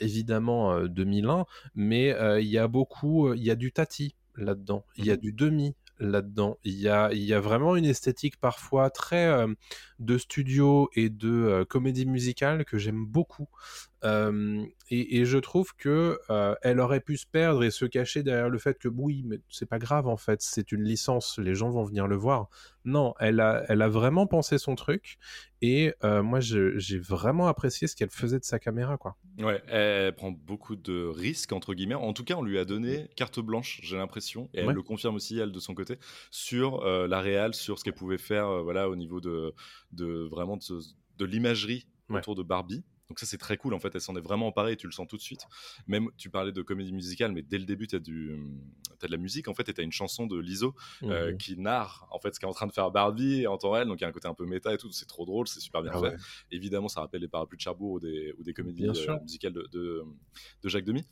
[0.00, 5.06] évidemment euh, 2001, mais il y a beaucoup, il y a du tati là-dedans, il
[5.06, 9.48] y a du demi là-dedans, il y a, vraiment une esthétique parfois très euh,
[9.98, 13.48] de studio et de euh, comédie musicale que j'aime beaucoup.
[14.04, 18.22] Euh, et, et je trouve que euh, elle aurait pu se perdre et se cacher
[18.22, 21.54] derrière le fait que oui, mais c'est pas grave en fait, c'est une licence, les
[21.56, 22.48] gens vont venir le voir.
[22.84, 25.18] Non, elle a, elle a vraiment pensé son truc
[25.62, 29.16] et euh, moi j'ai vraiment apprécié ce qu'elle faisait de sa caméra quoi.
[29.38, 31.94] Ouais, elle prend beaucoup de risques, entre guillemets.
[31.96, 34.74] En tout cas, on lui a donné carte blanche, j'ai l'impression, et elle Ouais.
[34.74, 35.98] le confirme aussi, elle, de son côté,
[36.30, 39.54] sur la réal, sur ce qu'elle pouvait faire voilà, au niveau de,
[39.92, 42.20] de vraiment de, l'imagerie Ouais.
[42.20, 42.84] autour de Barbie.
[43.08, 43.94] Donc ça, c'est très cool, en fait.
[43.94, 45.40] Elle s'en est vraiment emparée, et tu le sens tout de suite.
[45.86, 48.38] Même, tu parlais de comédie musicale, mais dès le début, tu as, de
[49.08, 51.38] la musique, en fait, et tu as une chanson de Lizzo euh, Mhm.
[51.38, 53.86] qui narre, en fait, ce qu'est en train de faire Barbie en temps réel.
[53.88, 54.90] Donc il y a un côté un peu méta et tout.
[54.92, 56.08] C'est trop drôle, c'est super bien Ah fait.
[56.08, 56.16] ouais.
[56.50, 59.66] Évidemment, ça rappelle les parapluies de Cherbourg ou des, ou des comédies euh, musicales de,
[59.72, 60.02] de,
[60.62, 61.04] de Jacques Demy.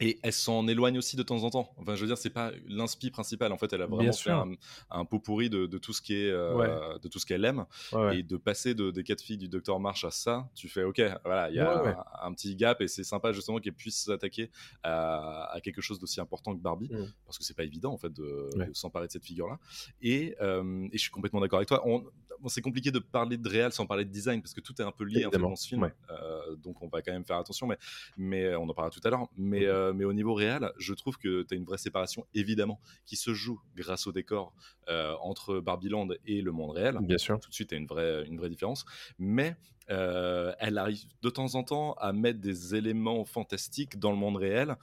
[0.00, 1.72] Et elle s'en éloigne aussi de temps en temps.
[1.76, 3.52] Enfin, je veux dire, c'est pas l'inspi principal.
[3.52, 4.50] En fait, elle a vraiment fait un,
[4.90, 6.98] un pot pourri de, de tout ce qui est, euh, Ouais.
[7.00, 7.64] de tout ce qu'elle aime.
[7.92, 8.18] Ouais, ouais.
[8.18, 11.00] Et de passer de, des quatre filles du Docteur March à ça, tu fais OK.
[11.24, 11.96] Voilà, il y a.
[12.22, 14.50] Un, un petit gap et c'est sympa justement qu'elle puisse s'attaquer
[14.82, 17.12] à, à quelque chose d'aussi important que Barbie, Mm.
[17.24, 19.58] parce que c'est pas évident en fait de, s'emparer de cette figure-là.
[20.02, 21.82] Et, euh, et je suis complètement d'accord avec toi.
[21.86, 22.00] On,
[22.40, 24.84] bon, c'est compliqué de parler de réel sans parler de design parce que tout est
[24.84, 25.90] un peu lié en fait, Évidemment, dans ce film.
[26.10, 27.78] Euh, donc on va quand même faire attention, mais,
[28.16, 29.28] mais on en parlera tout à l'heure.
[29.36, 29.83] Mais, Mhm.
[29.84, 33.16] Euh, mais au niveau réel, je trouve que tu as une vraie séparation évidemment qui
[33.16, 34.52] se joue grâce au décor
[34.88, 37.38] euh, entre Barbieland et le monde réel Bien sûr.
[37.40, 38.84] tout de suite, il y a une vraie, une vraie différence.
[39.18, 39.56] Mais
[39.90, 44.36] euh, elle arrive de temps en temps à mettre des éléments fantastiques dans le monde
[44.36, 44.76] réel.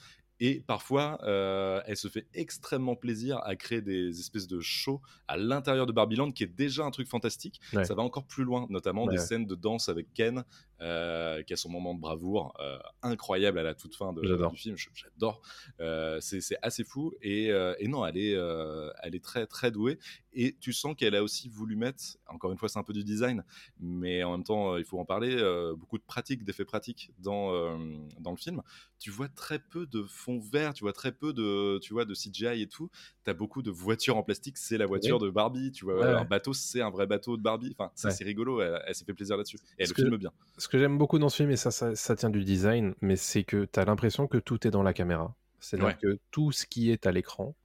[0.44, 5.38] Et parfois, euh, elle se fait extrêmement plaisir à créer des espèces de shows à
[5.38, 7.62] l'intérieur de Barbieland, qui est déjà un truc fantastique.
[7.74, 7.86] Ouais.
[7.86, 10.44] Ça va encore plus loin, notamment des scènes de danse avec Ken,
[10.82, 14.58] euh, qui a son moment de bravoure euh, incroyable à la toute fin de- du
[14.58, 14.76] film.
[14.94, 15.42] J'adore.
[15.80, 17.14] Euh, c'est assez fou.
[17.22, 20.00] Et, euh, et non, elle est, euh, elle est très, très douée.
[20.34, 23.04] Et tu sens qu'elle a aussi voulu mettre, encore une fois, c'est un peu du
[23.04, 23.44] design,
[23.80, 25.36] mais en même temps, il faut en parler,
[25.78, 27.78] beaucoup de pratiques, d'effets pratiques dans,
[28.20, 28.62] dans le film.
[28.98, 32.14] Tu vois très peu de fond vert, tu vois très peu de, tu vois, de
[32.14, 32.90] CGI et tout.
[33.26, 35.72] Tu as beaucoup de voitures en plastique, c'est la voiture de Barbie.
[35.72, 36.26] Tu vois, Ouais, un ouais.
[36.26, 37.76] bateau, c'est un vrai bateau de Barbie.
[37.78, 38.14] Enfin, ça, Ouais.
[38.14, 39.58] c'est rigolo, elle, elle s'est fait plaisir là-dessus.
[39.78, 40.32] Et elle le que- filme bien.
[40.58, 43.16] Ce que j'aime beaucoup dans ce film, et ça, ça, ça tient du design, mais
[43.16, 45.36] c'est que tu as l'impression que tout est dans la caméra.
[45.60, 45.98] C'est-à-dire Ouais.
[46.02, 47.56] que tout ce qui est à l'écran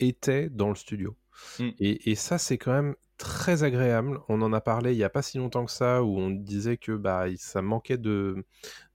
[0.00, 1.16] était dans le studio.
[1.58, 1.70] Mm.
[1.80, 4.20] Et, et ça, c'est quand même très agréable.
[4.28, 6.76] On en a parlé il n'y a pas si longtemps que ça, où on disait
[6.76, 8.44] que bah, il- ça manquait de,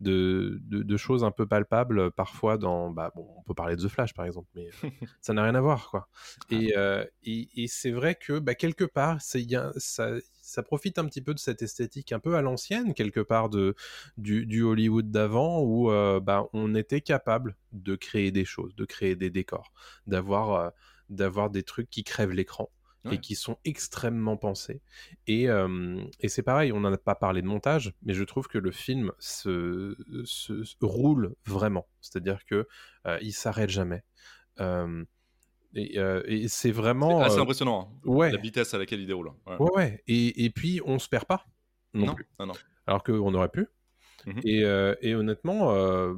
[0.02, 2.92] de, de- de choses un peu palpables parfois dans...
[2.92, 4.90] Bah, bon, on peut parler de The Flash, par exemple, mais euh,
[5.22, 5.90] ça n'a rien à voir.
[5.90, 6.10] quoi.
[6.50, 10.12] Et, euh, et, et c'est vrai que bah, quelque part, c'est, il y a- ça,
[10.50, 13.76] ça profite un petit peu de cette esthétique un peu à l'ancienne, quelque part, de,
[14.18, 18.86] du, du Hollywood d'avant, où euh, bah, on était capable de créer des choses, de
[18.86, 19.72] créer des décors,
[20.08, 20.70] d'avoir, euh,
[21.10, 22.70] d'avoir des trucs qui crèvent l'écran.
[23.12, 24.82] et qui sont extrêmement pensés.
[25.26, 28.48] Et, euh, et c'est pareil, on n'en a pas parlé de montage, mais je trouve
[28.48, 31.88] que le film se, se- se roule vraiment.
[32.02, 32.68] C'est-à-dire que
[33.08, 34.04] euh, il s'arrête jamais.
[34.60, 35.06] Euh,
[35.76, 37.22] et, euh, et c'est C'est vraiment.
[37.22, 39.32] assez euh, impressionnant, hein, ouais, la vitesse à laquelle il déroule.
[39.48, 39.56] Ouais.
[39.60, 40.04] ouais, ouais.
[40.08, 41.46] Et, et puis on se perd pas
[41.94, 42.54] non, Non, plus, non, non.
[42.88, 43.68] alors qu'on aurait pu.
[44.26, 44.42] Mhm.
[44.44, 46.14] Et, euh, et honnêtement, euh,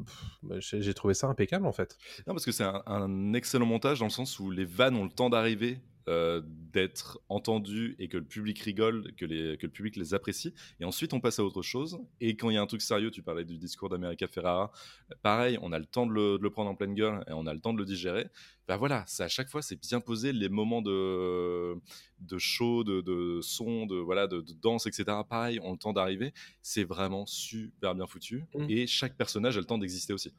[0.57, 1.97] j'ai j'ai trouvé ça impeccable en fait.
[2.27, 5.03] Non, parce que c'est un, un excellent montage dans le sens où les vannes ont
[5.03, 9.71] le temps d'arriver, euh, d'être entendues et que le public rigole, que, les, que le
[9.71, 10.53] public les apprécie.
[10.79, 11.99] Et ensuite, on passe à autre chose.
[12.19, 14.71] Et quand il y a un truc sérieux, tu parlais du discours d'America Ferrara,
[15.21, 17.45] pareil, on a le temps de le, de le prendre en pleine gueule et on
[17.45, 18.27] a le temps de le digérer.
[18.67, 21.75] Bah voilà, c'est à chaque fois, c'est bien posé les moments de,
[22.19, 25.05] de show, de, de son, de, voilà, de, de danse, etc.
[25.29, 26.33] Pareil, ont le temps d'arriver.
[26.61, 28.45] C'est vraiment super bien foutu.
[28.55, 28.65] Mm.
[28.69, 30.31] Et chaque personnage a le temps d'exister aussi.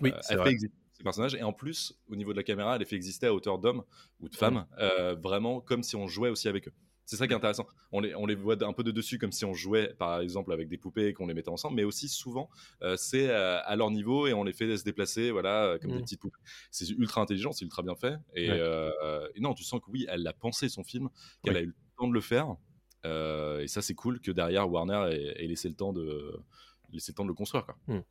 [0.00, 0.46] Oui, Euh, c'est elle vrai.
[0.48, 2.96] fait exister ces personnages et en plus au niveau de la caméra elle est fait
[2.96, 3.84] exister à hauteur d'hommes
[4.20, 6.72] ou de femmes euh, vraiment comme si on jouait aussi avec eux
[7.04, 9.30] c'est ça qui est intéressant on les, on les voit un peu de dessus comme
[9.32, 12.08] si on jouait par exemple avec des poupées et qu'on les mettait ensemble mais aussi
[12.08, 12.50] souvent
[12.82, 15.98] euh, c'est euh, à leur niveau et on les fait se déplacer voilà comme des
[15.98, 16.02] Mm.
[16.02, 16.40] petites poupées
[16.72, 18.58] c'est ultra intelligent c'est ultra bien fait et, Ouais.
[18.60, 21.08] euh, et non tu sens que oui elle a pensé son film
[21.44, 21.60] qu'elle Oui.
[21.60, 22.56] a eu le temps de le faire
[23.04, 26.38] et ça c'est cool que derrière Warner ait, ait laissé le temps de
[26.92, 27.76] laisser le temps de le construire quoi.
[27.88, 28.02] Il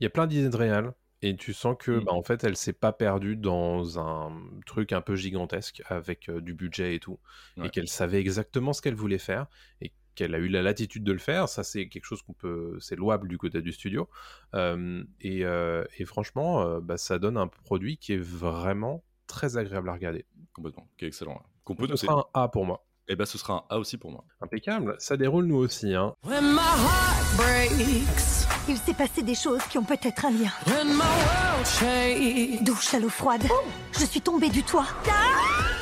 [0.00, 0.94] y a plein d'idées de réal.
[1.22, 2.04] Et tu sens que, Mm.
[2.04, 4.32] bah, en fait, elle s'est pas perdue dans un
[4.66, 7.18] truc un peu gigantesque avec euh, du budget et tout,
[7.56, 7.66] Ouais.
[7.66, 9.46] et qu'elle savait exactement ce qu'elle voulait faire
[9.80, 11.48] et qu'elle a eu la latitude de le faire.
[11.48, 14.08] Ça, c'est quelque chose qu'on peut, c'est louable du côté du studio.
[14.54, 19.88] Euh, et, euh, et franchement, bah, ça donne un produit qui est vraiment très agréable
[19.88, 20.24] à regarder.
[20.52, 22.87] complètement qui est excellent qu'on peut noter un A pour moi.
[23.08, 24.96] Et ben ce sera un A aussi pour moi Impeccable.
[24.98, 25.94] Ça déroule nous aussi.
[25.94, 26.14] Hein.
[26.24, 30.50] When my heart breaks, Il s'est passé des choses qui ont peut-être un lien.
[30.66, 32.62] when my world shakes.
[32.64, 33.44] Douche à l'eau froide.
[33.92, 34.86] Je suis tombée du toit.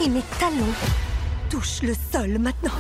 [0.05, 0.73] Et mes talons
[1.51, 2.71] touchent le sol maintenant.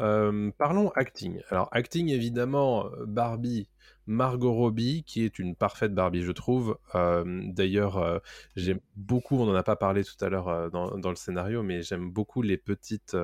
[0.00, 1.40] Euh, parlons acting.
[1.50, 3.68] Alors, acting, évidemment, euh, Barbie,
[4.10, 6.76] Margot Robbie, qui est une parfaite Barbie, je trouve.
[6.96, 8.18] Euh, D'ailleurs, euh,
[8.56, 11.62] j'aime beaucoup, on n'en a pas parlé tout à l'heure euh, dans, dans le scénario,
[11.62, 13.16] mais j'aime beaucoup les petites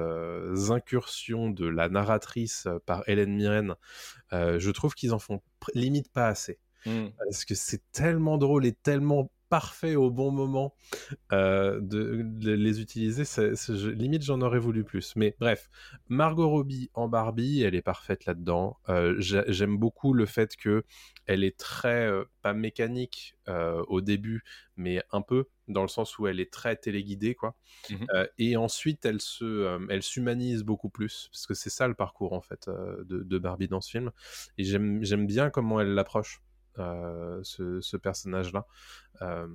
[0.70, 3.74] incursions de la narratrice par Hélène Mirren.
[4.30, 5.42] Je trouve qu'ils en font
[5.74, 6.60] limite pas assez.
[6.84, 10.74] Parce que c'est tellement drôle et tellement parfait au bon moment
[11.32, 13.24] euh, de, de les utiliser.
[13.24, 15.14] je- limite, j'en aurais voulu plus.
[15.16, 15.70] Mais bref,
[16.08, 18.78] Margot Robbie en Barbie, elle est parfaite là-dedans.
[18.88, 20.84] Euh, j'a- J'aime beaucoup le fait que
[21.26, 23.36] elle est très, euh, pas mécanique
[23.88, 24.42] au début,
[24.76, 27.56] mais un peu, dans le sens où elle est très téléguidée, quoi.
[28.14, 32.32] Euh, et ensuite, elle se, elle s'humanise beaucoup plus, parce que c'est ça le parcours,
[32.32, 34.10] en fait, de, de Barbie dans ce film.
[34.58, 36.42] Et j'aime bien comment elle l'approche.
[36.78, 38.66] Euh, ce, ce personnage-là.
[39.22, 39.46] Euh,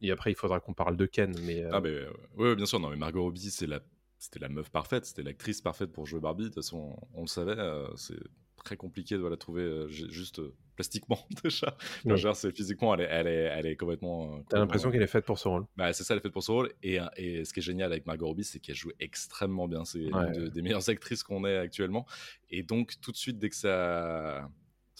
[0.00, 2.56] et après, il faudra qu'on parle de Ken, mais euh, Ah, mais euh, ouais, ouais,
[2.56, 2.80] bien sûr.
[2.80, 3.80] Non, mais Margot Robbie, c'est la,
[4.18, 6.44] c'était la meuf parfaite, c'était l'actrice parfaite pour jouer Barbie.
[6.44, 7.56] De toute façon, on, on le savait.
[7.96, 8.18] c'est
[8.64, 10.40] très compliqué de la trouver ju- juste
[10.74, 11.76] plastiquement déjà.
[12.04, 12.16] Ouais.
[12.16, 14.42] genre, c'est physiquement, elle est, elle est, elle est complètement.
[14.48, 15.64] t'as l'impression qu'elle est faite pour ce rôle.
[15.76, 16.72] Bah, c'est ça, elle est faite pour ce rôle.
[16.82, 19.84] Et, et ce qui est génial avec Margot Robbie, c'est qu'elle joue extrêmement bien.
[19.84, 20.32] C'est Ouais.
[20.32, 22.04] de- des meilleures actrices qu'on ait actuellement.
[22.50, 24.50] Et donc, tout de suite, dès que ça,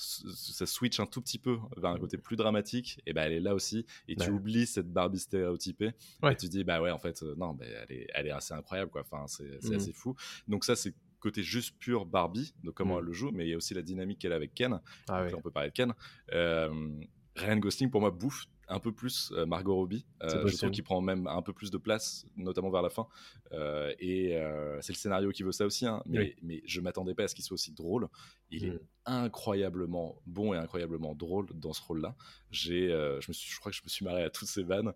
[0.01, 3.41] ça switch un tout petit peu vers un côté plus dramatique, et ben elle est
[3.41, 3.85] là aussi.
[4.07, 5.91] Et tu oublies cette Barbie stéréotypée.
[6.23, 6.33] Ouais.
[6.33, 8.55] Et tu dis, bah ouais, en fait, euh, non, bah, elle, est, elle est assez
[8.55, 9.01] incroyable, quoi.
[9.01, 9.75] Enfin, c'est Mhm.
[9.75, 10.15] assez fou.
[10.47, 13.01] Donc, ça, c'est côté juste pur Barbie, de comment Mhm.
[13.01, 14.81] elle le joue, mais il y a aussi la dynamique qu'elle a avec Ken.
[15.09, 15.33] Ah Donc oui.
[15.33, 15.93] là, on peut parler de Ken.
[16.33, 17.01] Euh,
[17.35, 20.05] Ryan Gosling, pour moi, bouffe un peu plus euh, Margot Robbie.
[20.23, 23.07] Euh, je trouve qu'il prend même un peu plus de place, notamment vers la fin.
[23.53, 24.39] Euh, et
[24.81, 25.87] c'est le scénario qui veut ça aussi.
[25.87, 26.03] hein.
[26.07, 26.35] mais, Oui.
[26.43, 28.09] mais je m'attendais pas à ce qu'il soit aussi drôle.
[28.51, 28.75] Il Mm.
[28.75, 32.15] est incroyablement bon et incroyablement drôle dans ce rôle-là.
[32.51, 34.63] J'ai, euh, je, me suis- je crois que je me suis marré à toutes ces
[34.63, 34.93] vannes,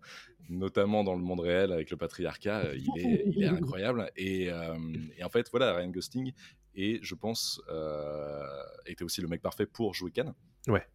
[0.49, 2.65] notamment dans le monde réel avec le patriarcat.
[2.65, 4.11] Euh, Il est, il est incroyable.
[4.15, 4.75] Et, euh,
[5.17, 6.31] et en fait, voilà, Ryan Gosling
[6.75, 7.61] et je pense
[8.85, 10.33] était aussi le mec parfait pour jouer Ken.
[10.67, 10.85] Ouais.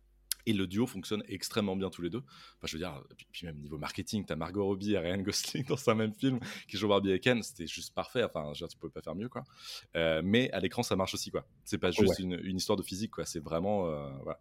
[0.49, 2.23] Et le duo fonctionne extrêmement bien tous les deux.
[2.57, 5.65] Enfin, je veux dire, puis, puis même niveau marketing, t'as Margot Robbie et Ryan Gosling
[5.69, 8.23] dans un même film qui joue Barbie et Ken, c'était juste parfait.
[8.25, 9.45] Enfin, je veux dire, tu peux pas faire mieux, quoi.
[9.97, 11.45] Euh, mais à l'écran, ça marche aussi, quoi.
[11.65, 12.25] C'est pas juste Ouais.
[12.25, 13.27] une, une histoire de physique, quoi.
[13.27, 14.41] C'est vraiment, euh, voilà.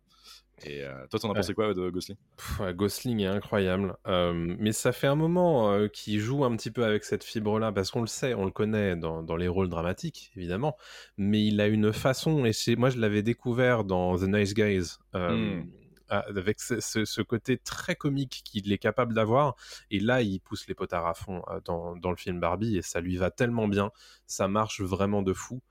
[0.63, 1.39] Et euh, toi, t'en as Ouais.
[1.41, 2.17] pensé quoi de Gosling?
[2.37, 3.95] Pff, Gosling est incroyable.
[4.07, 7.91] Euh, mais ça fait un moment qu'il joue un petit peu avec cette fibre-là, parce
[7.91, 10.75] qu'on le sait, on le connaît dans, dans les rôles dramatiques, évidemment.
[11.17, 15.57] Mais il a une façon, et moi je l'avais découvert dans The Nice Guys, euh,
[15.59, 15.69] Mm.
[16.09, 19.55] À- avec ce, côté très comique qu'il est capable d'avoir.
[19.91, 22.81] Et là, il pousse les potards à fond euh, dans, dans le film Barbie, et
[22.81, 23.91] ça lui va tellement bien.
[24.25, 25.61] Ça marche vraiment de fou.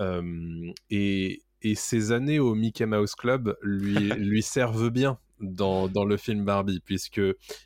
[0.00, 5.18] Euh, et, et ces années au Mickey Mouse Club lui, lui servent bien.
[5.40, 7.20] dans, dans le film Barbie, puisque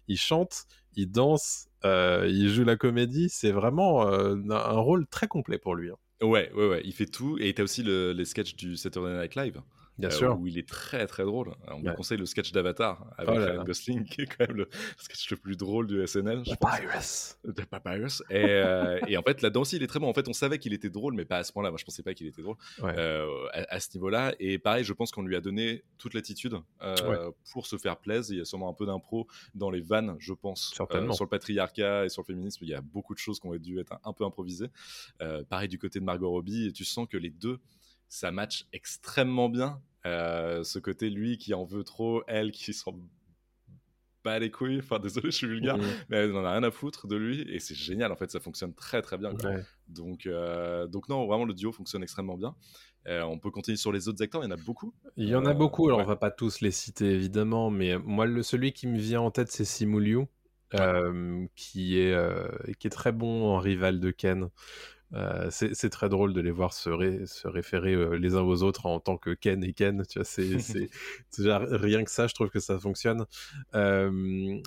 [0.08, 0.64] il chante,
[0.96, 3.28] il danse, euh, il joue la comédie.
[3.30, 5.90] C'est vraiment euh, un, un rôle très complet pour lui.
[5.90, 5.96] hein.
[6.22, 7.38] Ouais, ouais, ouais, il fait tout.
[7.40, 9.62] Et t'as aussi le- les sketchs du Saturday Night Live.
[10.00, 10.38] Bien euh, sûr.
[10.40, 11.54] Où il est très très drôle.
[11.68, 11.94] On vous Ouais.
[11.94, 13.64] conseille le sketch d'Avatar avec Oh Ryan.
[13.64, 16.42] Gosling, qui est quand même le sketch le plus drôle du SNL.
[16.46, 16.54] je.
[16.54, 17.36] Papyrus.
[17.44, 18.22] The Papyrus.
[18.30, 20.08] Et, euh, et en fait, là-dedans aussi, il est très bon.
[20.08, 21.70] En fait, on savait qu'il était drôle, mais pas à ce point-là.
[21.70, 22.94] Moi, je pensais pas qu'il était drôle Ouais.
[22.96, 24.34] euh, à, à ce niveau-là.
[24.40, 28.34] Et pareil, je pense qu'on lui a donné toute l'attitude euh, pour se faire plaisir.
[28.34, 30.72] Il y a sûrement un peu d'impro dans les vannes, je pense.
[30.74, 31.12] Certainement.
[31.12, 33.46] Euh, sur le patriarcat et sur le féminisme, il y a beaucoup de choses qui
[33.46, 34.70] ont dû être un, un peu improvisées.
[35.20, 37.58] Euh, pareil du côté de Margot Robbie, tu sens que les deux,
[38.08, 39.80] ça match extrêmement bien.
[40.06, 42.94] Euh, ce côté, lui qui en veut trop, elle qui s'en
[44.24, 44.78] bat les couilles.
[44.78, 45.84] Enfin, désolé, je suis vulgaire, Mhm.
[46.08, 47.42] mais elle n'en a rien à foutre de lui.
[47.50, 49.32] Et c'est génial, en fait, ça fonctionne très très bien.
[49.32, 49.62] Ouais.
[49.88, 52.54] Donc, euh, donc non, vraiment, le duo fonctionne extrêmement bien.
[53.08, 54.92] Euh, on peut continuer sur les autres acteurs, il y en a beaucoup.
[55.16, 56.04] Il y en a beaucoup, alors ouais.
[56.04, 59.30] on va pas tous les citer évidemment, mais moi le, celui qui me vient en
[59.30, 60.18] tête c'est Simu Liu,
[60.74, 62.46] euh, qui, est, euh,
[62.78, 64.50] qui est très bon en rival de Ken.
[65.14, 68.62] Euh, c'est très drôle de les voir se, ré- se référer euh, les uns aux
[68.62, 70.04] autres en tant que Ken et Ken.
[70.08, 70.44] Tu vois, c'est
[71.70, 73.26] rien que ça, je trouve que ça fonctionne.
[73.74, 74.10] Euh,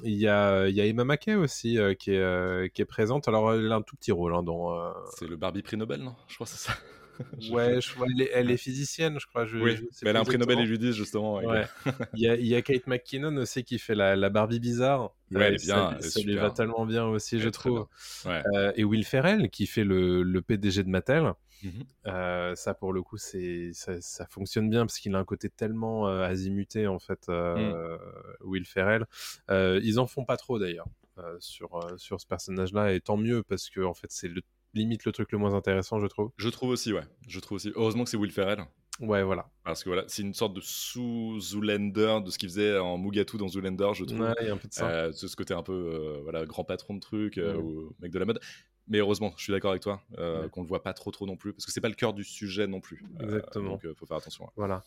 [0.03, 3.27] Il y, a, y a Emma Mackey aussi euh, qui, est, qui est présente.
[3.27, 4.93] Alors elle a un tout petit rôle hein, dans.
[5.15, 6.15] C'est le Barbie prix Nobel, non?
[6.27, 6.73] Je crois que c'est ça.
[7.51, 9.45] Ouais, je crois, elle, est, elle est physicienne, je crois.
[9.45, 11.35] Je, oui, je sais mais elle a un prix Nobel, lui disent justement.
[11.35, 11.65] Ouais.
[12.13, 15.13] Il y, a, il y a Kate McKinnon aussi qui fait la, la Barbie bizarre.
[15.31, 17.87] Ouais, elle est ça- bien, Ça, est lui va tellement bien aussi, je est trouve.
[18.25, 21.33] Euh, et Will Ferrell qui fait le, le PDG de Mattel.
[21.63, 21.71] Mhm.
[22.07, 25.49] Euh, ça, pour le coup, c'est ça, ça fonctionne bien parce qu'il a un côté
[25.49, 27.97] tellement euh, azimuté, en fait, euh,
[28.41, 29.05] Will Ferrell.
[29.49, 30.87] Euh, ils en font pas trop d'ailleurs
[31.19, 34.41] euh, sur, euh, sur ce personnage-là, et tant mieux parce que, en fait, c'est le,
[34.73, 36.31] limite le truc le moins intéressant, je trouve.
[36.37, 37.03] Je trouve aussi, ouais.
[37.27, 37.71] Je trouve aussi.
[37.75, 38.59] Heureusement que c'est Will Ferrell.
[38.99, 39.49] Ouais, voilà.
[39.63, 43.47] Parce que voilà, c'est une sorte de sous-Zoolander de ce qu'il faisait en Mugatu dans
[43.47, 44.19] Zoolander, je trouve.
[44.21, 44.87] Ouais, il y a un peu de ça.
[44.89, 47.61] Euh, ce côté un peu euh, voilà, grand patron de truc, euh, Ouais.
[47.61, 48.39] ou mec de la mode.
[48.87, 50.49] Mais heureusement, je suis d'accord avec toi, euh, Ouais.
[50.49, 52.25] qu'on le voit pas trop trop non plus, parce que c'est pas le cœur du
[52.25, 53.01] sujet non plus.
[53.21, 53.69] Euh, Exactement.
[53.71, 54.49] donc euh, faut faire attention.
[54.57, 54.83] Voilà.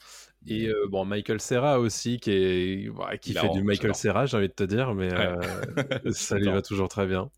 [0.46, 3.94] Et euh, bon, Michael Serra aussi, qui, est, ouais, qui fait du Michael.
[3.94, 5.36] Serra, j'ai envie de te dire, mais Ouais.
[6.12, 7.30] ça lui va toujours très bien.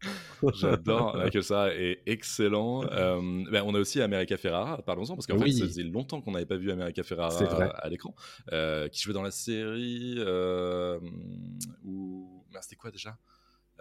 [0.55, 2.81] J'adore Michael Sarah est excellent.
[2.83, 5.53] Ben, on a aussi America Ferrara, parlons-en, parce qu'en Oui.
[5.53, 7.29] fait, ça faisait longtemps qu'on n'avait pas vu America Ferrara
[7.77, 8.15] à l'écran,
[8.91, 10.19] qui jouait dans la série
[11.85, 12.43] où.
[12.53, 13.17] merde, C'était quoi déjà?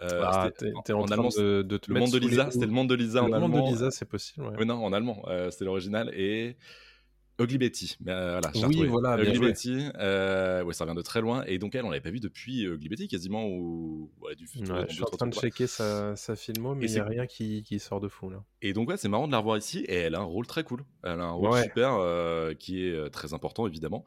[0.02, 2.72] Euh, Ah, t'es t'es en, allemand, de, de te Le monde de Lisa, c'était le
[2.72, 3.48] monde de Lisa en Le allemand.
[3.48, 4.46] monde de Lisa, c'est possible.
[4.46, 4.54] ouais.
[4.58, 6.12] Oui, non, en allemand, euh, c'était l'original.
[6.14, 6.56] Et
[7.40, 7.96] Ugly Betty.
[8.00, 9.38] Mais, euh, voilà, Oui, voilà, Ugly.
[9.38, 11.44] Betty, euh, ouais, ça vient de très loin.
[11.46, 13.46] Et donc, elle, on l'avait pas vu depuis euh, Ugly Betty quasiment.
[13.46, 14.10] Ou...
[14.20, 16.94] Ouais, du futur, Ouais, je suis en train de checker sa, sa filmo, mais il
[16.94, 18.42] n'y a rien qui, qui sort de fou là.
[18.60, 19.84] Et donc, ouais, c'est marrant de la revoir ici.
[19.88, 20.84] Et elle a un rôle très cool.
[21.04, 24.04] Elle a un rôle super euh, qui est euh, très important, évidemment.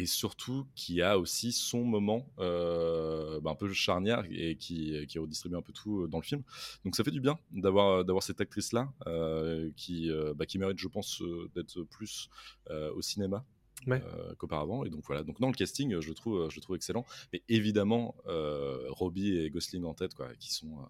[0.00, 5.18] Et surtout, qui a aussi son moment euh, bah, un peu charnière et qui, qui
[5.18, 6.42] redistribue un peu tout euh, dans le film.
[6.84, 10.78] Donc, ça fait du bien d'avoir d'avoir cette actrice-là euh, qui, euh, bah, qui mérite,
[10.78, 12.30] je pense, euh, d'être plus
[12.70, 13.44] euh, au cinéma.
[13.86, 14.02] Ouais.
[14.02, 16.76] euh, qu'auparavant et donc voilà donc non le casting euh, je trouve je le trouve
[16.76, 20.86] excellent mais évidemment euh, Robbie et Gosling en tête quoi qui sont euh,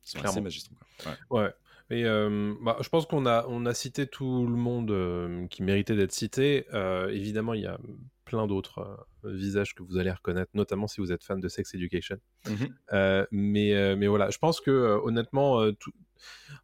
[0.00, 1.12] qui sont assez magistraux quoi.
[1.12, 1.42] Ouais.
[1.42, 1.52] Ouais.
[1.90, 5.62] Et euh, bah, je pense qu'on a, on a cité tout le monde euh, qui
[5.62, 6.64] méritait d'être cité.
[6.72, 7.78] Euh, évidemment, il y a
[8.30, 8.78] plein d'autres
[9.24, 12.18] euh, visages que vous allez reconnaître, notamment si vous êtes fan de Sex Education.
[12.46, 12.68] Mhm.
[12.92, 15.92] Euh, mais, euh, mais voilà, je pense que honnêtement, tout...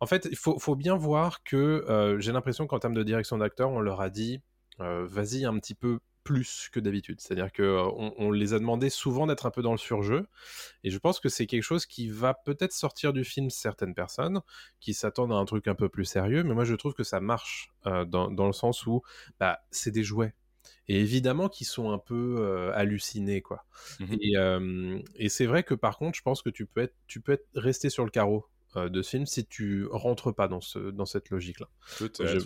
[0.01, 3.71] en fait, il faut, faut bien voir que j'ai l'impression qu'en termes de direction d'acteur,
[3.71, 4.41] on leur a dit
[4.79, 7.21] vas-y un petit peu plus que d'habitude.
[7.21, 10.27] C'est-à-dire que euh, on, on les a demandé souvent d'être un peu dans le surjeu,
[10.83, 14.41] et je pense que c'est quelque chose qui va peut-être sortir du film certaines personnes
[14.81, 17.21] qui s'attendent à un truc un peu plus sérieux, mais moi je trouve que ça
[17.21, 19.03] marche euh, dans, dans le sens où
[19.39, 20.35] bah, c'est des jouets.
[20.89, 23.65] Et évidemment qu'ils sont un peu euh, hallucinés, quoi.
[24.01, 24.17] Mhm.
[24.21, 27.21] Et, euh, et c'est vrai que par contre, je pense que tu peux être, tu
[27.21, 28.47] peux être resté sur le carreau
[28.77, 31.69] euh, de ce film si tu rentres pas dans, ce, dans cette logique-là.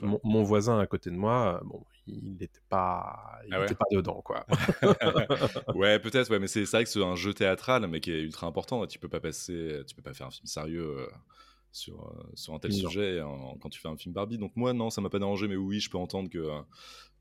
[0.03, 3.66] Mon, mon voisin à côté de moi, bon, il n'était pas, il Ah ouais?
[3.66, 4.46] était pas dedans, quoi.
[5.74, 8.46] ouais, peut-être, ouais, mais c'est vrai que c'est un jeu théâtral, mais qui est ultra
[8.46, 8.87] important.
[8.87, 11.09] Tu peux pas passer, tu peux pas faire un film sérieux
[11.72, 12.88] sur, euh, sur un tel Non.
[12.88, 13.20] sujet
[13.61, 14.38] quand tu fais un film Barbie.
[14.38, 16.48] Donc moi, non, ça m'a pas dérangé, mais oui, je peux entendre que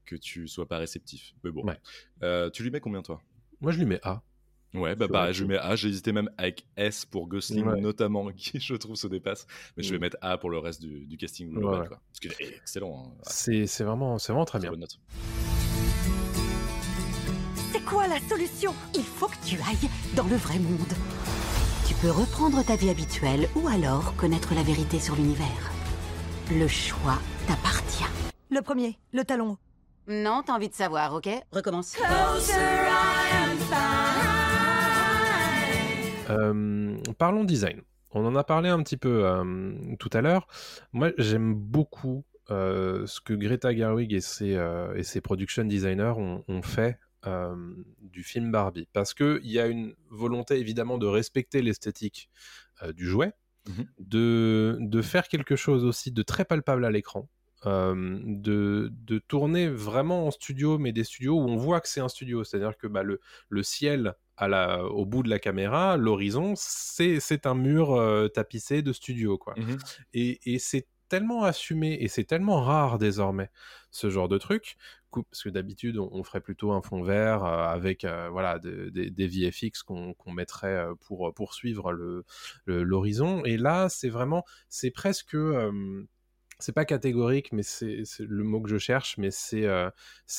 [0.10, 1.34] que tu sois pas réceptif.
[1.44, 1.78] Mais bon, Ouais.
[2.24, 3.22] Euh, tu lui mets combien toi?
[3.62, 4.22] Moi, je lui mets A.
[4.74, 5.76] Ouais, bah pareil, le je mets A.
[5.76, 7.82] J'ai hésité même avec S pour Gosling, Ouais.
[7.82, 9.46] notamment, qui je trouve se dépasse.
[9.78, 10.02] Mais je vais Mm.
[10.02, 11.88] mettre A pour le reste du, du casting global, ouais.
[11.88, 12.00] quoi.
[12.22, 13.06] Parce est excellent.
[13.08, 13.18] hein.
[13.26, 14.70] Ah, C'est c'est vraiment, c'est vraiment très bien.
[14.72, 15.00] bonne note.
[17.72, 18.74] C'est quoi la solution?
[18.96, 20.94] Il faut que tu ailles dans le vrai monde.
[21.88, 25.72] Tu peux reprendre ta vie habituelle ou alors connaître la vérité sur l'univers.
[26.52, 28.06] Le choix t'appartient.
[28.52, 29.58] Le premier, le talon haut.
[30.12, 31.30] Non, t'as envie de savoir, ok?
[31.52, 31.96] Recommence.
[36.30, 37.82] Euh, parlons design.
[38.12, 40.48] On en a parlé un petit peu euh, tout à l'heure.
[40.94, 46.14] Moi, j'aime beaucoup euh, ce que Greta Gerwig et ses, euh, et ses production designers
[46.18, 47.56] ont, ont fait euh,
[48.02, 48.88] du film Barbie.
[48.94, 52.30] Parce qu'il y a une volonté évidemment de respecter l'esthétique
[52.82, 53.34] euh, du jouet,
[53.68, 53.86] Mhm.
[54.00, 57.28] de, de faire quelque chose aussi de très palpable à l'écran.
[57.66, 62.02] Euh, de, de tourner vraiment en studio, mais des studios où on voit que c'est
[62.02, 62.44] un studio.
[62.44, 63.20] C'est-à-dire que bah, le,
[63.50, 68.82] le ciel à la, au bout de la caméra, l'horizon, c'est un mur euh, tapissé
[68.82, 69.38] de studio.
[69.38, 69.56] Quoi.
[69.58, 69.78] Mhm.
[70.14, 73.50] Et, et c'est tellement assumé et c'est tellement rare désormais
[73.90, 74.78] ce genre de truc
[75.12, 78.92] parce que d'habitude on, on ferait plutôt un fond vert euh, avec euh, voilà de-
[78.92, 82.26] de- des VFX qu'on qu'on mettrait pour poursuivre le
[82.66, 86.04] le- l'horizon et là c'est vraiment c'est presque euh,
[86.60, 89.90] c'est pas catégorique, mais c'est le mot que je cherche, mais c'est, euh,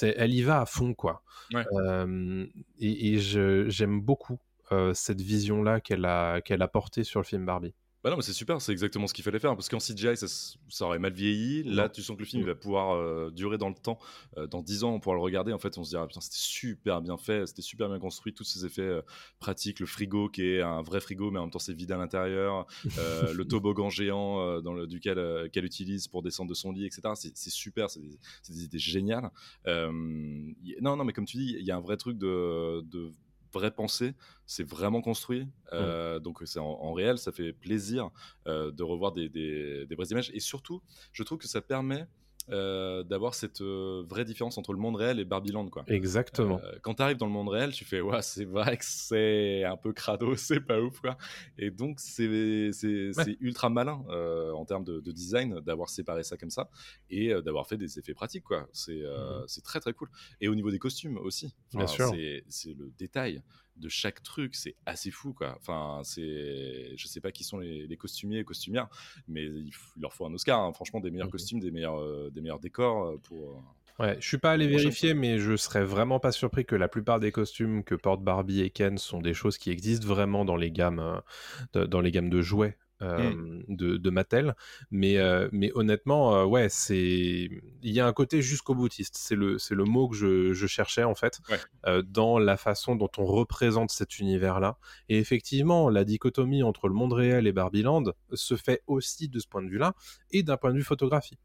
[0.02, 1.22] elle y va à fond, quoi.
[1.52, 1.64] Ouais.
[1.72, 2.46] Euh,
[2.78, 4.38] et j'aime beaucoup
[4.70, 7.74] euh, cette vision-là qu'elle a, qu'elle a portée sur le film Barbie.
[8.02, 9.54] Bah non, mais c'est super, c'est exactement ce qu'il fallait faire.
[9.54, 10.26] Parce qu'en CGI, ça,
[10.70, 11.62] ça aurait mal vieilli.
[11.64, 13.98] Là, tu sens que le film il va pouvoir euh, durer dans le temps.
[14.38, 15.52] Euh, dans 10 ans, on pourra le regarder.
[15.52, 18.32] En fait, on se dira, putain, c'était super bien fait, c'était super bien construit.
[18.32, 19.02] Tous ces effets euh,
[19.38, 21.98] pratiques, le frigo qui est un vrai frigo, mais en même temps, c'est vide à
[21.98, 22.66] l'intérieur.
[23.40, 27.02] Le toboggan géant dans le, duquel qu'elle utilise pour descendre de son lit, etc.
[27.14, 29.30] C'est super, c'est des, idées géniales.
[29.66, 32.82] Y- non, non, mais comme tu dis, il y a un vrai truc de.
[32.82, 33.12] de
[33.52, 34.14] vraie pensée,
[34.46, 38.10] c'est vraiment construit, Euh, donc c'est en, en réel, ça fait plaisir
[38.46, 40.30] euh, de revoir des, des- des vraies images.
[40.34, 40.82] Et surtout,
[41.12, 42.06] je trouve que ça permet
[42.50, 45.68] euh, d'avoir cette euh, vraie différence entre le monde réel et Barbieland.
[45.68, 45.84] Quoi.
[45.88, 46.60] Exactement.
[46.62, 49.64] Euh, quand tu arrives dans le monde réel, tu fais ouais, c'est vrai que c'est
[49.64, 51.16] un peu crado, c'est pas ouf quoi.
[51.58, 52.24] Et donc c'est
[53.40, 54.02] ultra malin
[54.54, 56.70] en termes de, de design d'avoir séparé ça comme ça
[57.08, 58.68] et d'avoir fait des effets pratiques quoi.
[58.72, 60.08] C'est euh, c'est très très cool.
[60.40, 62.10] Et au niveau des costumes aussi, Bien sûr.
[62.10, 63.42] c'est c'est le détail
[63.80, 65.54] de chaque truc, c'est assez fou quoi.
[65.56, 68.88] Enfin c'est je sais pas qui sont les, les costumiers et costumières,
[69.28, 70.60] mais il, leur faut un Oscar.
[70.60, 70.72] hein.
[70.72, 73.62] Franchement des meilleurs costumes, des meilleurs euh, des meilleurs décors euh, pour.
[73.98, 77.20] Ouais, je suis pas allé vérifier, mais je serais vraiment pas surpris que la plupart
[77.20, 80.70] des costumes que portent Barbie et Ken sont des choses qui existent vraiment dans les
[80.70, 81.20] gammes,
[81.76, 82.78] euh, dans les gammes de jouets.
[83.02, 83.64] Euh, Mm.
[83.68, 84.54] de, de Mattel
[84.90, 85.16] mais
[85.52, 86.96] mais honnêtement ouais c'est
[87.82, 90.66] il y a un côté jusqu'au boutiste c'est le c'est le mot que je, je
[90.66, 92.02] cherchais en fait Ouais.
[92.04, 96.94] dans la façon dont on représente cet univers là et effectivement la dichotomie entre le
[96.94, 99.94] monde réel et Barbieland se fait aussi de ce point de vue là
[100.30, 101.38] et d'un point de vue photographie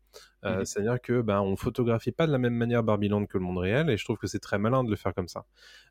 [0.44, 0.66] euh, Mhm.
[0.66, 3.90] C'est-à-dire que ben on photographie pas de la même manière Barbieland que le monde réel,
[3.90, 5.46] et je trouve que c'est très malin de le faire comme ça.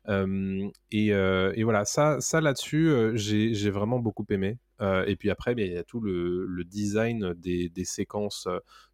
[0.07, 4.57] Euh, et, euh, et voilà, ça, ça là-dessus, j'ai j'ai vraiment beaucoup aimé.
[5.07, 8.47] Et puis après, ben, il y a tout le, le design des, des séquences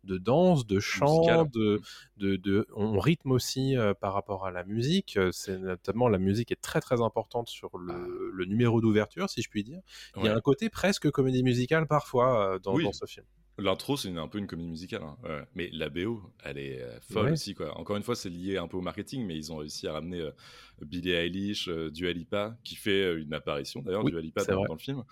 [0.03, 1.49] de danse, de chant, Musicales.
[1.51, 1.81] de,
[2.17, 5.17] de, de, on rythme aussi par rapport à la musique.
[5.31, 9.49] C'est notamment la musique est très très importante sur le, le numéro d'ouverture, si je
[9.49, 9.81] puis dire.
[10.17, 12.83] Il y a un côté presque comédie musicale parfois dans, Oui.
[12.83, 13.25] dans ce film.
[13.61, 15.03] L'intro, c'est un peu une comédie musicale.
[15.03, 15.17] hein.
[15.23, 15.41] Ouais.
[15.55, 17.31] Mais la BO, elle est euh, folle Ouais.
[17.33, 17.53] aussi.
[17.53, 17.77] Quoi.
[17.77, 20.19] Encore une fois, c'est lié un peu au marketing, mais ils ont réussi à ramener
[20.21, 20.31] euh,
[20.85, 24.63] Billie Eilish, euh, Dua Lipa, qui fait euh, une apparition d'ailleurs, Oui, Dua Lipa dans,
[24.63, 25.03] le film.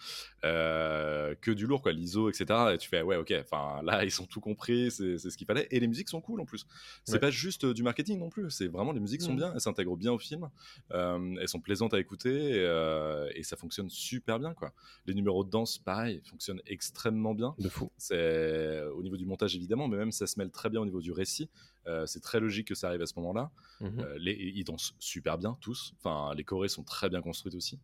[0.44, 1.92] Euh, que du lourd, quoi.
[1.92, 2.46] L'ISO, etc.
[2.74, 5.68] Et tu fais, ouais, ok, enfin là, ils ont tout compris, c'est ce qu'il fallait.
[5.72, 6.66] Et les musiques sont cool en plus.
[7.04, 7.20] C'est Ouais.
[7.20, 8.50] pas juste du marketing non plus.
[8.50, 9.38] C'est vraiment, les musiques sont Mhm.
[9.38, 10.50] bien, elles s'intègrent bien au film.
[10.92, 12.30] Elles sont plaisantes à écouter
[12.62, 14.72] et, et ça fonctionne super bien, quoi.
[15.06, 17.56] Les numéros de danse, pareil, fonctionnent extrêmement bien.
[17.60, 17.90] De fou.
[17.98, 21.02] C'est au niveau du montage évidemment, mais même ça se mêle très bien au niveau
[21.02, 21.50] du récit.
[21.89, 23.52] Euh, c'est très logique que ça arrive à ce moment-là.
[23.82, 23.99] Mhm.
[23.99, 25.93] Euh, les, ils dansent super bien tous.
[25.97, 27.80] Enfin, les chorés sont très bien construites aussi.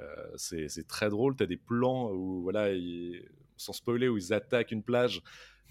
[0.00, 1.34] Euh, c'est c'est très drôle.
[1.36, 5.22] T'as des plans où voilà, ils- sans spoiler, où ils attaquent une plage.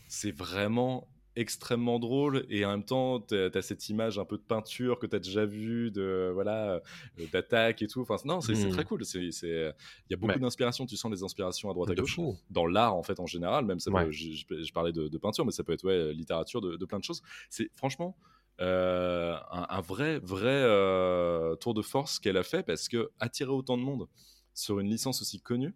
[0.09, 1.07] C'est vraiment
[1.39, 5.05] extrêmement drôle et en même temps t'as as cette image un peu de peinture que
[5.05, 6.73] t'as déjà vue de voilà
[7.19, 8.71] euh, d'attaque et tout enfin non c'est Mhm.
[8.71, 9.73] très cool c'est il
[10.09, 10.39] y a beaucoup Ouais.
[10.39, 12.35] d'inspiration tu sens des inspirations à droite à gauche fou.
[12.49, 14.11] dans l'art en fait en général même ça peut- Ouais.
[14.11, 16.85] je, je- je parlais de, de peinture mais ça peut être ouais littérature de, de
[16.85, 18.17] plein de choses c'est franchement
[18.59, 23.51] euh, un, un vrai vrai euh, tour de force qu'elle a fait parce que attirer
[23.51, 24.07] autant de monde
[24.55, 25.75] sur une licence aussi connue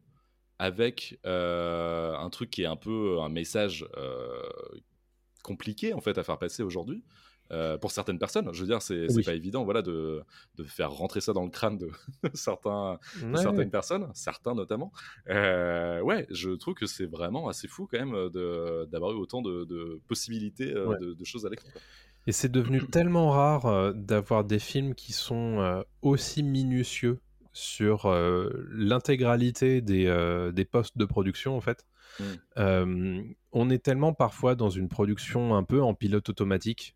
[0.58, 4.42] avec euh, un truc qui est un peu un message euh,
[5.42, 7.04] compliqué en fait à faire passer aujourd'hui
[7.52, 8.50] euh, pour certaines personnes.
[8.54, 9.24] Je veux dire, c'est Oui.
[9.24, 10.22] pas évident voilà, de,
[10.56, 11.90] de faire rentrer ça dans le crâne de
[12.34, 14.94] certains, de certaines personnes, certains notamment.
[15.30, 18.30] Euh, ouais, je trouve que c'est vraiment assez fou quand même
[18.90, 20.98] d'avoir eu autant de, de possibilités euh, Ouais.
[21.00, 21.68] de, choses à l'écran.
[22.28, 27.20] Et c'est devenu tellement rare d'avoir des films qui sont aussi minutieux
[27.54, 28.10] sur
[28.70, 31.86] l'intégralité des, des postes de production, en fait.
[32.20, 32.24] Mm.
[32.58, 36.96] Euh, on est tellement parfois dans une production un peu en pilote automatique,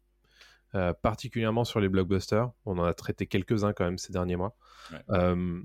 [0.74, 2.52] euh, particulièrement sur les blockbusters.
[2.66, 4.56] On en a traité quelques-uns quand même ces derniers mois.
[4.92, 5.00] Ouais.
[5.10, 5.62] Euh,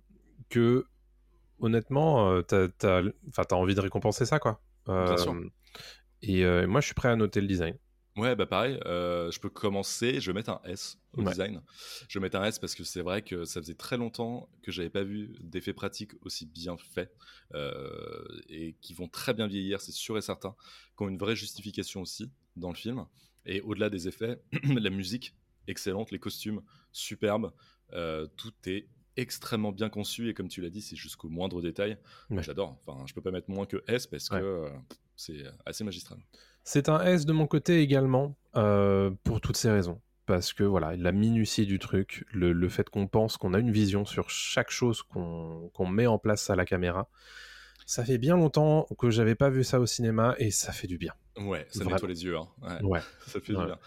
[0.48, 0.86] que
[1.60, 2.42] honnêtement, euh,
[3.28, 4.60] enfin, t'as envie de récompenser ça, quoi.
[4.86, 5.34] Bien sûr.
[5.34, 5.48] Euh,
[6.22, 7.76] Et moi, je suis prêt à noter le design.
[8.20, 11.30] Ouais, bah pareil, euh, je peux commencer, je vais mettre un S au Ouais.
[11.30, 11.62] design.
[12.08, 14.70] Je vais mettre un S parce que c'est vrai que ça faisait très longtemps que
[14.72, 17.12] j'avais pas vu d'effets pratiques aussi bien faits
[17.54, 20.54] euh, et qui vont très bien vieillir, c'est sûr et certain,
[20.96, 23.06] qui ont une vraie justification aussi dans le film.
[23.46, 25.34] Et au-delà des effets, la musique,
[25.66, 26.62] excellente, les costumes,
[26.92, 27.52] superbes,
[27.92, 31.98] euh, tout est extrêmement bien conçu et comme tu l'as dit, c'est jusqu'au moindre détail.
[32.30, 32.42] Ouais.
[32.42, 34.72] J'adore, enfin, je peux pas mettre moins que S parce que Ouais.
[35.16, 36.18] c'est assez magistral.
[36.64, 40.00] C'est un S de mon côté également, euh, pour toutes ces raisons.
[40.26, 43.72] Parce que voilà, la minutie du truc, le, le fait qu'on pense qu'on a une
[43.72, 47.08] vision sur chaque chose qu'on qu'on met en place à la caméra,
[47.84, 50.98] ça fait bien longtemps que j'avais pas vu ça au cinéma et ça fait du
[50.98, 51.14] bien.
[51.38, 51.96] Ouais, ça Vraiment.
[51.96, 52.36] nettoie les yeux.
[52.36, 52.48] Hein.
[52.62, 53.00] Ouais, Ouais.
[53.26, 53.60] ça fait Ouais.
[53.60, 53.78] du bien.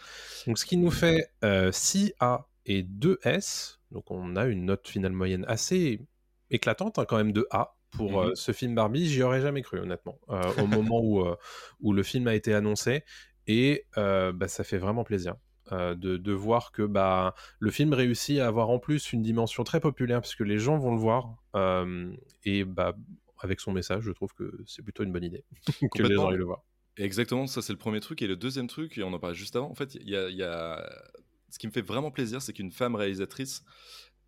[0.48, 5.14] Donc ce qui nous fait euh, 6A et 2S, donc on a une note finale
[5.14, 6.02] moyenne assez
[6.50, 8.36] éclatante hein, quand même de A pour euh, Mhm.
[8.36, 11.36] ce film Barbie, j'y aurais jamais cru honnêtement, euh, au moment où, euh,
[11.80, 13.04] où le film a été annoncé,
[13.48, 15.36] et euh, bah, ça fait vraiment plaisir.
[15.72, 19.64] euh, de, de voir que bah, le film réussit à avoir en plus une dimension
[19.64, 22.12] très populaire parce que les gens vont le voir euh,
[22.44, 22.96] et bah,
[23.40, 25.46] avec son message je trouve que c'est plutôt une bonne idée
[25.96, 26.64] que les gens aillent le voir.
[26.98, 28.22] Exactement, ça c'est le premier truc.
[28.22, 30.44] Et le deuxième truc, et on en parlait juste avant, en fait, il y y
[30.44, 30.90] a-
[31.50, 33.64] ce qui me fait vraiment plaisir, c'est qu'une femme réalisatrice,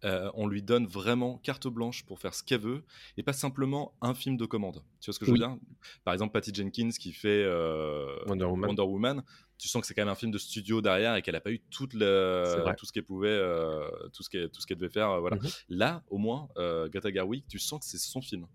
[0.06, 2.84] euh, on lui donne vraiment carte blanche pour faire ce qu'elle veut,
[3.18, 4.84] et pas simplement un film de commande.
[5.02, 5.58] Tu vois ce que je veux dire?
[6.04, 8.80] Par exemple, Patty Jenkins qui fait euh, Wonder Woman.
[8.80, 9.24] Woman,
[9.58, 11.52] tu sens que c'est quand même un film de studio derrière et qu'elle n'a pas
[11.52, 15.20] eu toute le, tout ce qu'elle pouvait, euh, tout ce qu'elle devait faire.
[15.20, 15.38] voilà.
[15.38, 15.50] Mhm.
[15.70, 18.46] Là, au moins, Greta Gerwig, tu sens que c'est son film.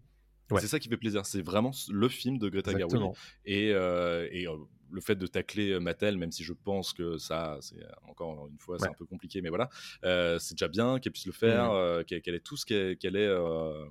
[0.51, 0.61] Ouais.
[0.61, 1.27] C'est ça qui fait plaisir.
[1.27, 3.13] C'est vraiment le film de Greta Gerwig.
[3.45, 4.47] Et, et,
[4.93, 8.59] le fait de tacler euh, Mattel, même si je pense que ça, c'est encore une
[8.59, 8.91] fois, c'est Ouais.
[8.91, 9.69] un peu compliqué, mais voilà,
[10.05, 11.77] euh, c'est déjà bien qu'elle puisse le faire, Mhm.
[11.77, 13.27] euh, qu'elle ait tout ce qu'elle ait.
[13.27, 13.85] euh,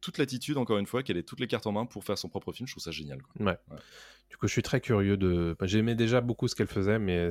[0.00, 2.28] toute l'attitude, encore une fois, qu'elle ait toutes les cartes en main pour faire son
[2.28, 3.22] propre film, je trouve ça génial.
[3.22, 3.46] quoi.
[3.46, 3.56] Ouais.
[4.30, 5.54] Du coup, je suis très curieux de.
[5.60, 7.28] bah, J'aimais déjà beaucoup ce qu'elle faisait, mais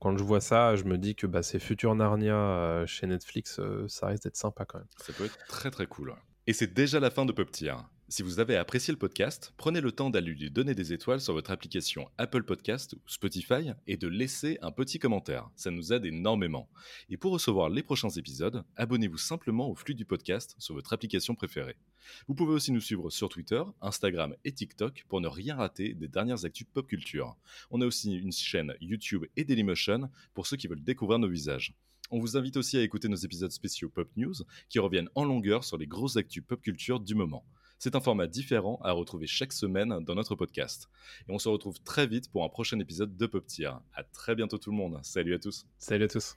[0.00, 3.60] quand, je vois ça, je me dis que bah, ces futurs Narnia euh, chez Netflix,
[3.60, 4.88] euh, ça risque d'être sympa quand même.
[4.96, 6.14] Ça peut être très très cool.
[6.48, 7.74] Et c'est déjà la fin de Pop Tier.
[8.12, 11.32] Si vous avez apprécié le podcast, prenez le temps d'aller lui donner des étoiles sur
[11.32, 15.48] votre application Apple Podcast ou Spotify et de laisser un petit commentaire.
[15.54, 16.68] Ça nous aide énormément.
[17.08, 21.36] Et pour recevoir les prochains épisodes, abonnez-vous simplement au flux du podcast sur votre application
[21.36, 21.76] préférée.
[22.26, 26.08] Vous pouvez aussi nous suivre sur Twitter, Instagram et TikTok pour ne rien rater des
[26.08, 27.36] dernières actus pop culture.
[27.70, 31.76] On a aussi une chaîne YouTube et Dailymotion pour ceux qui veulent découvrir nos visages.
[32.10, 34.34] On vous invite aussi à écouter nos épisodes spéciaux Pop News
[34.68, 37.44] qui reviennent en longueur sur les grosses actus pop culture du moment.
[37.82, 40.90] C'est un format différent à retrouver chaque semaine dans notre podcast.
[41.26, 43.70] Et on se retrouve très vite pour un prochain épisode de Pop Tier.
[43.94, 45.00] À très bientôt tout le monde.
[45.02, 45.64] Salut à tous.
[45.78, 46.36] Salut à tous.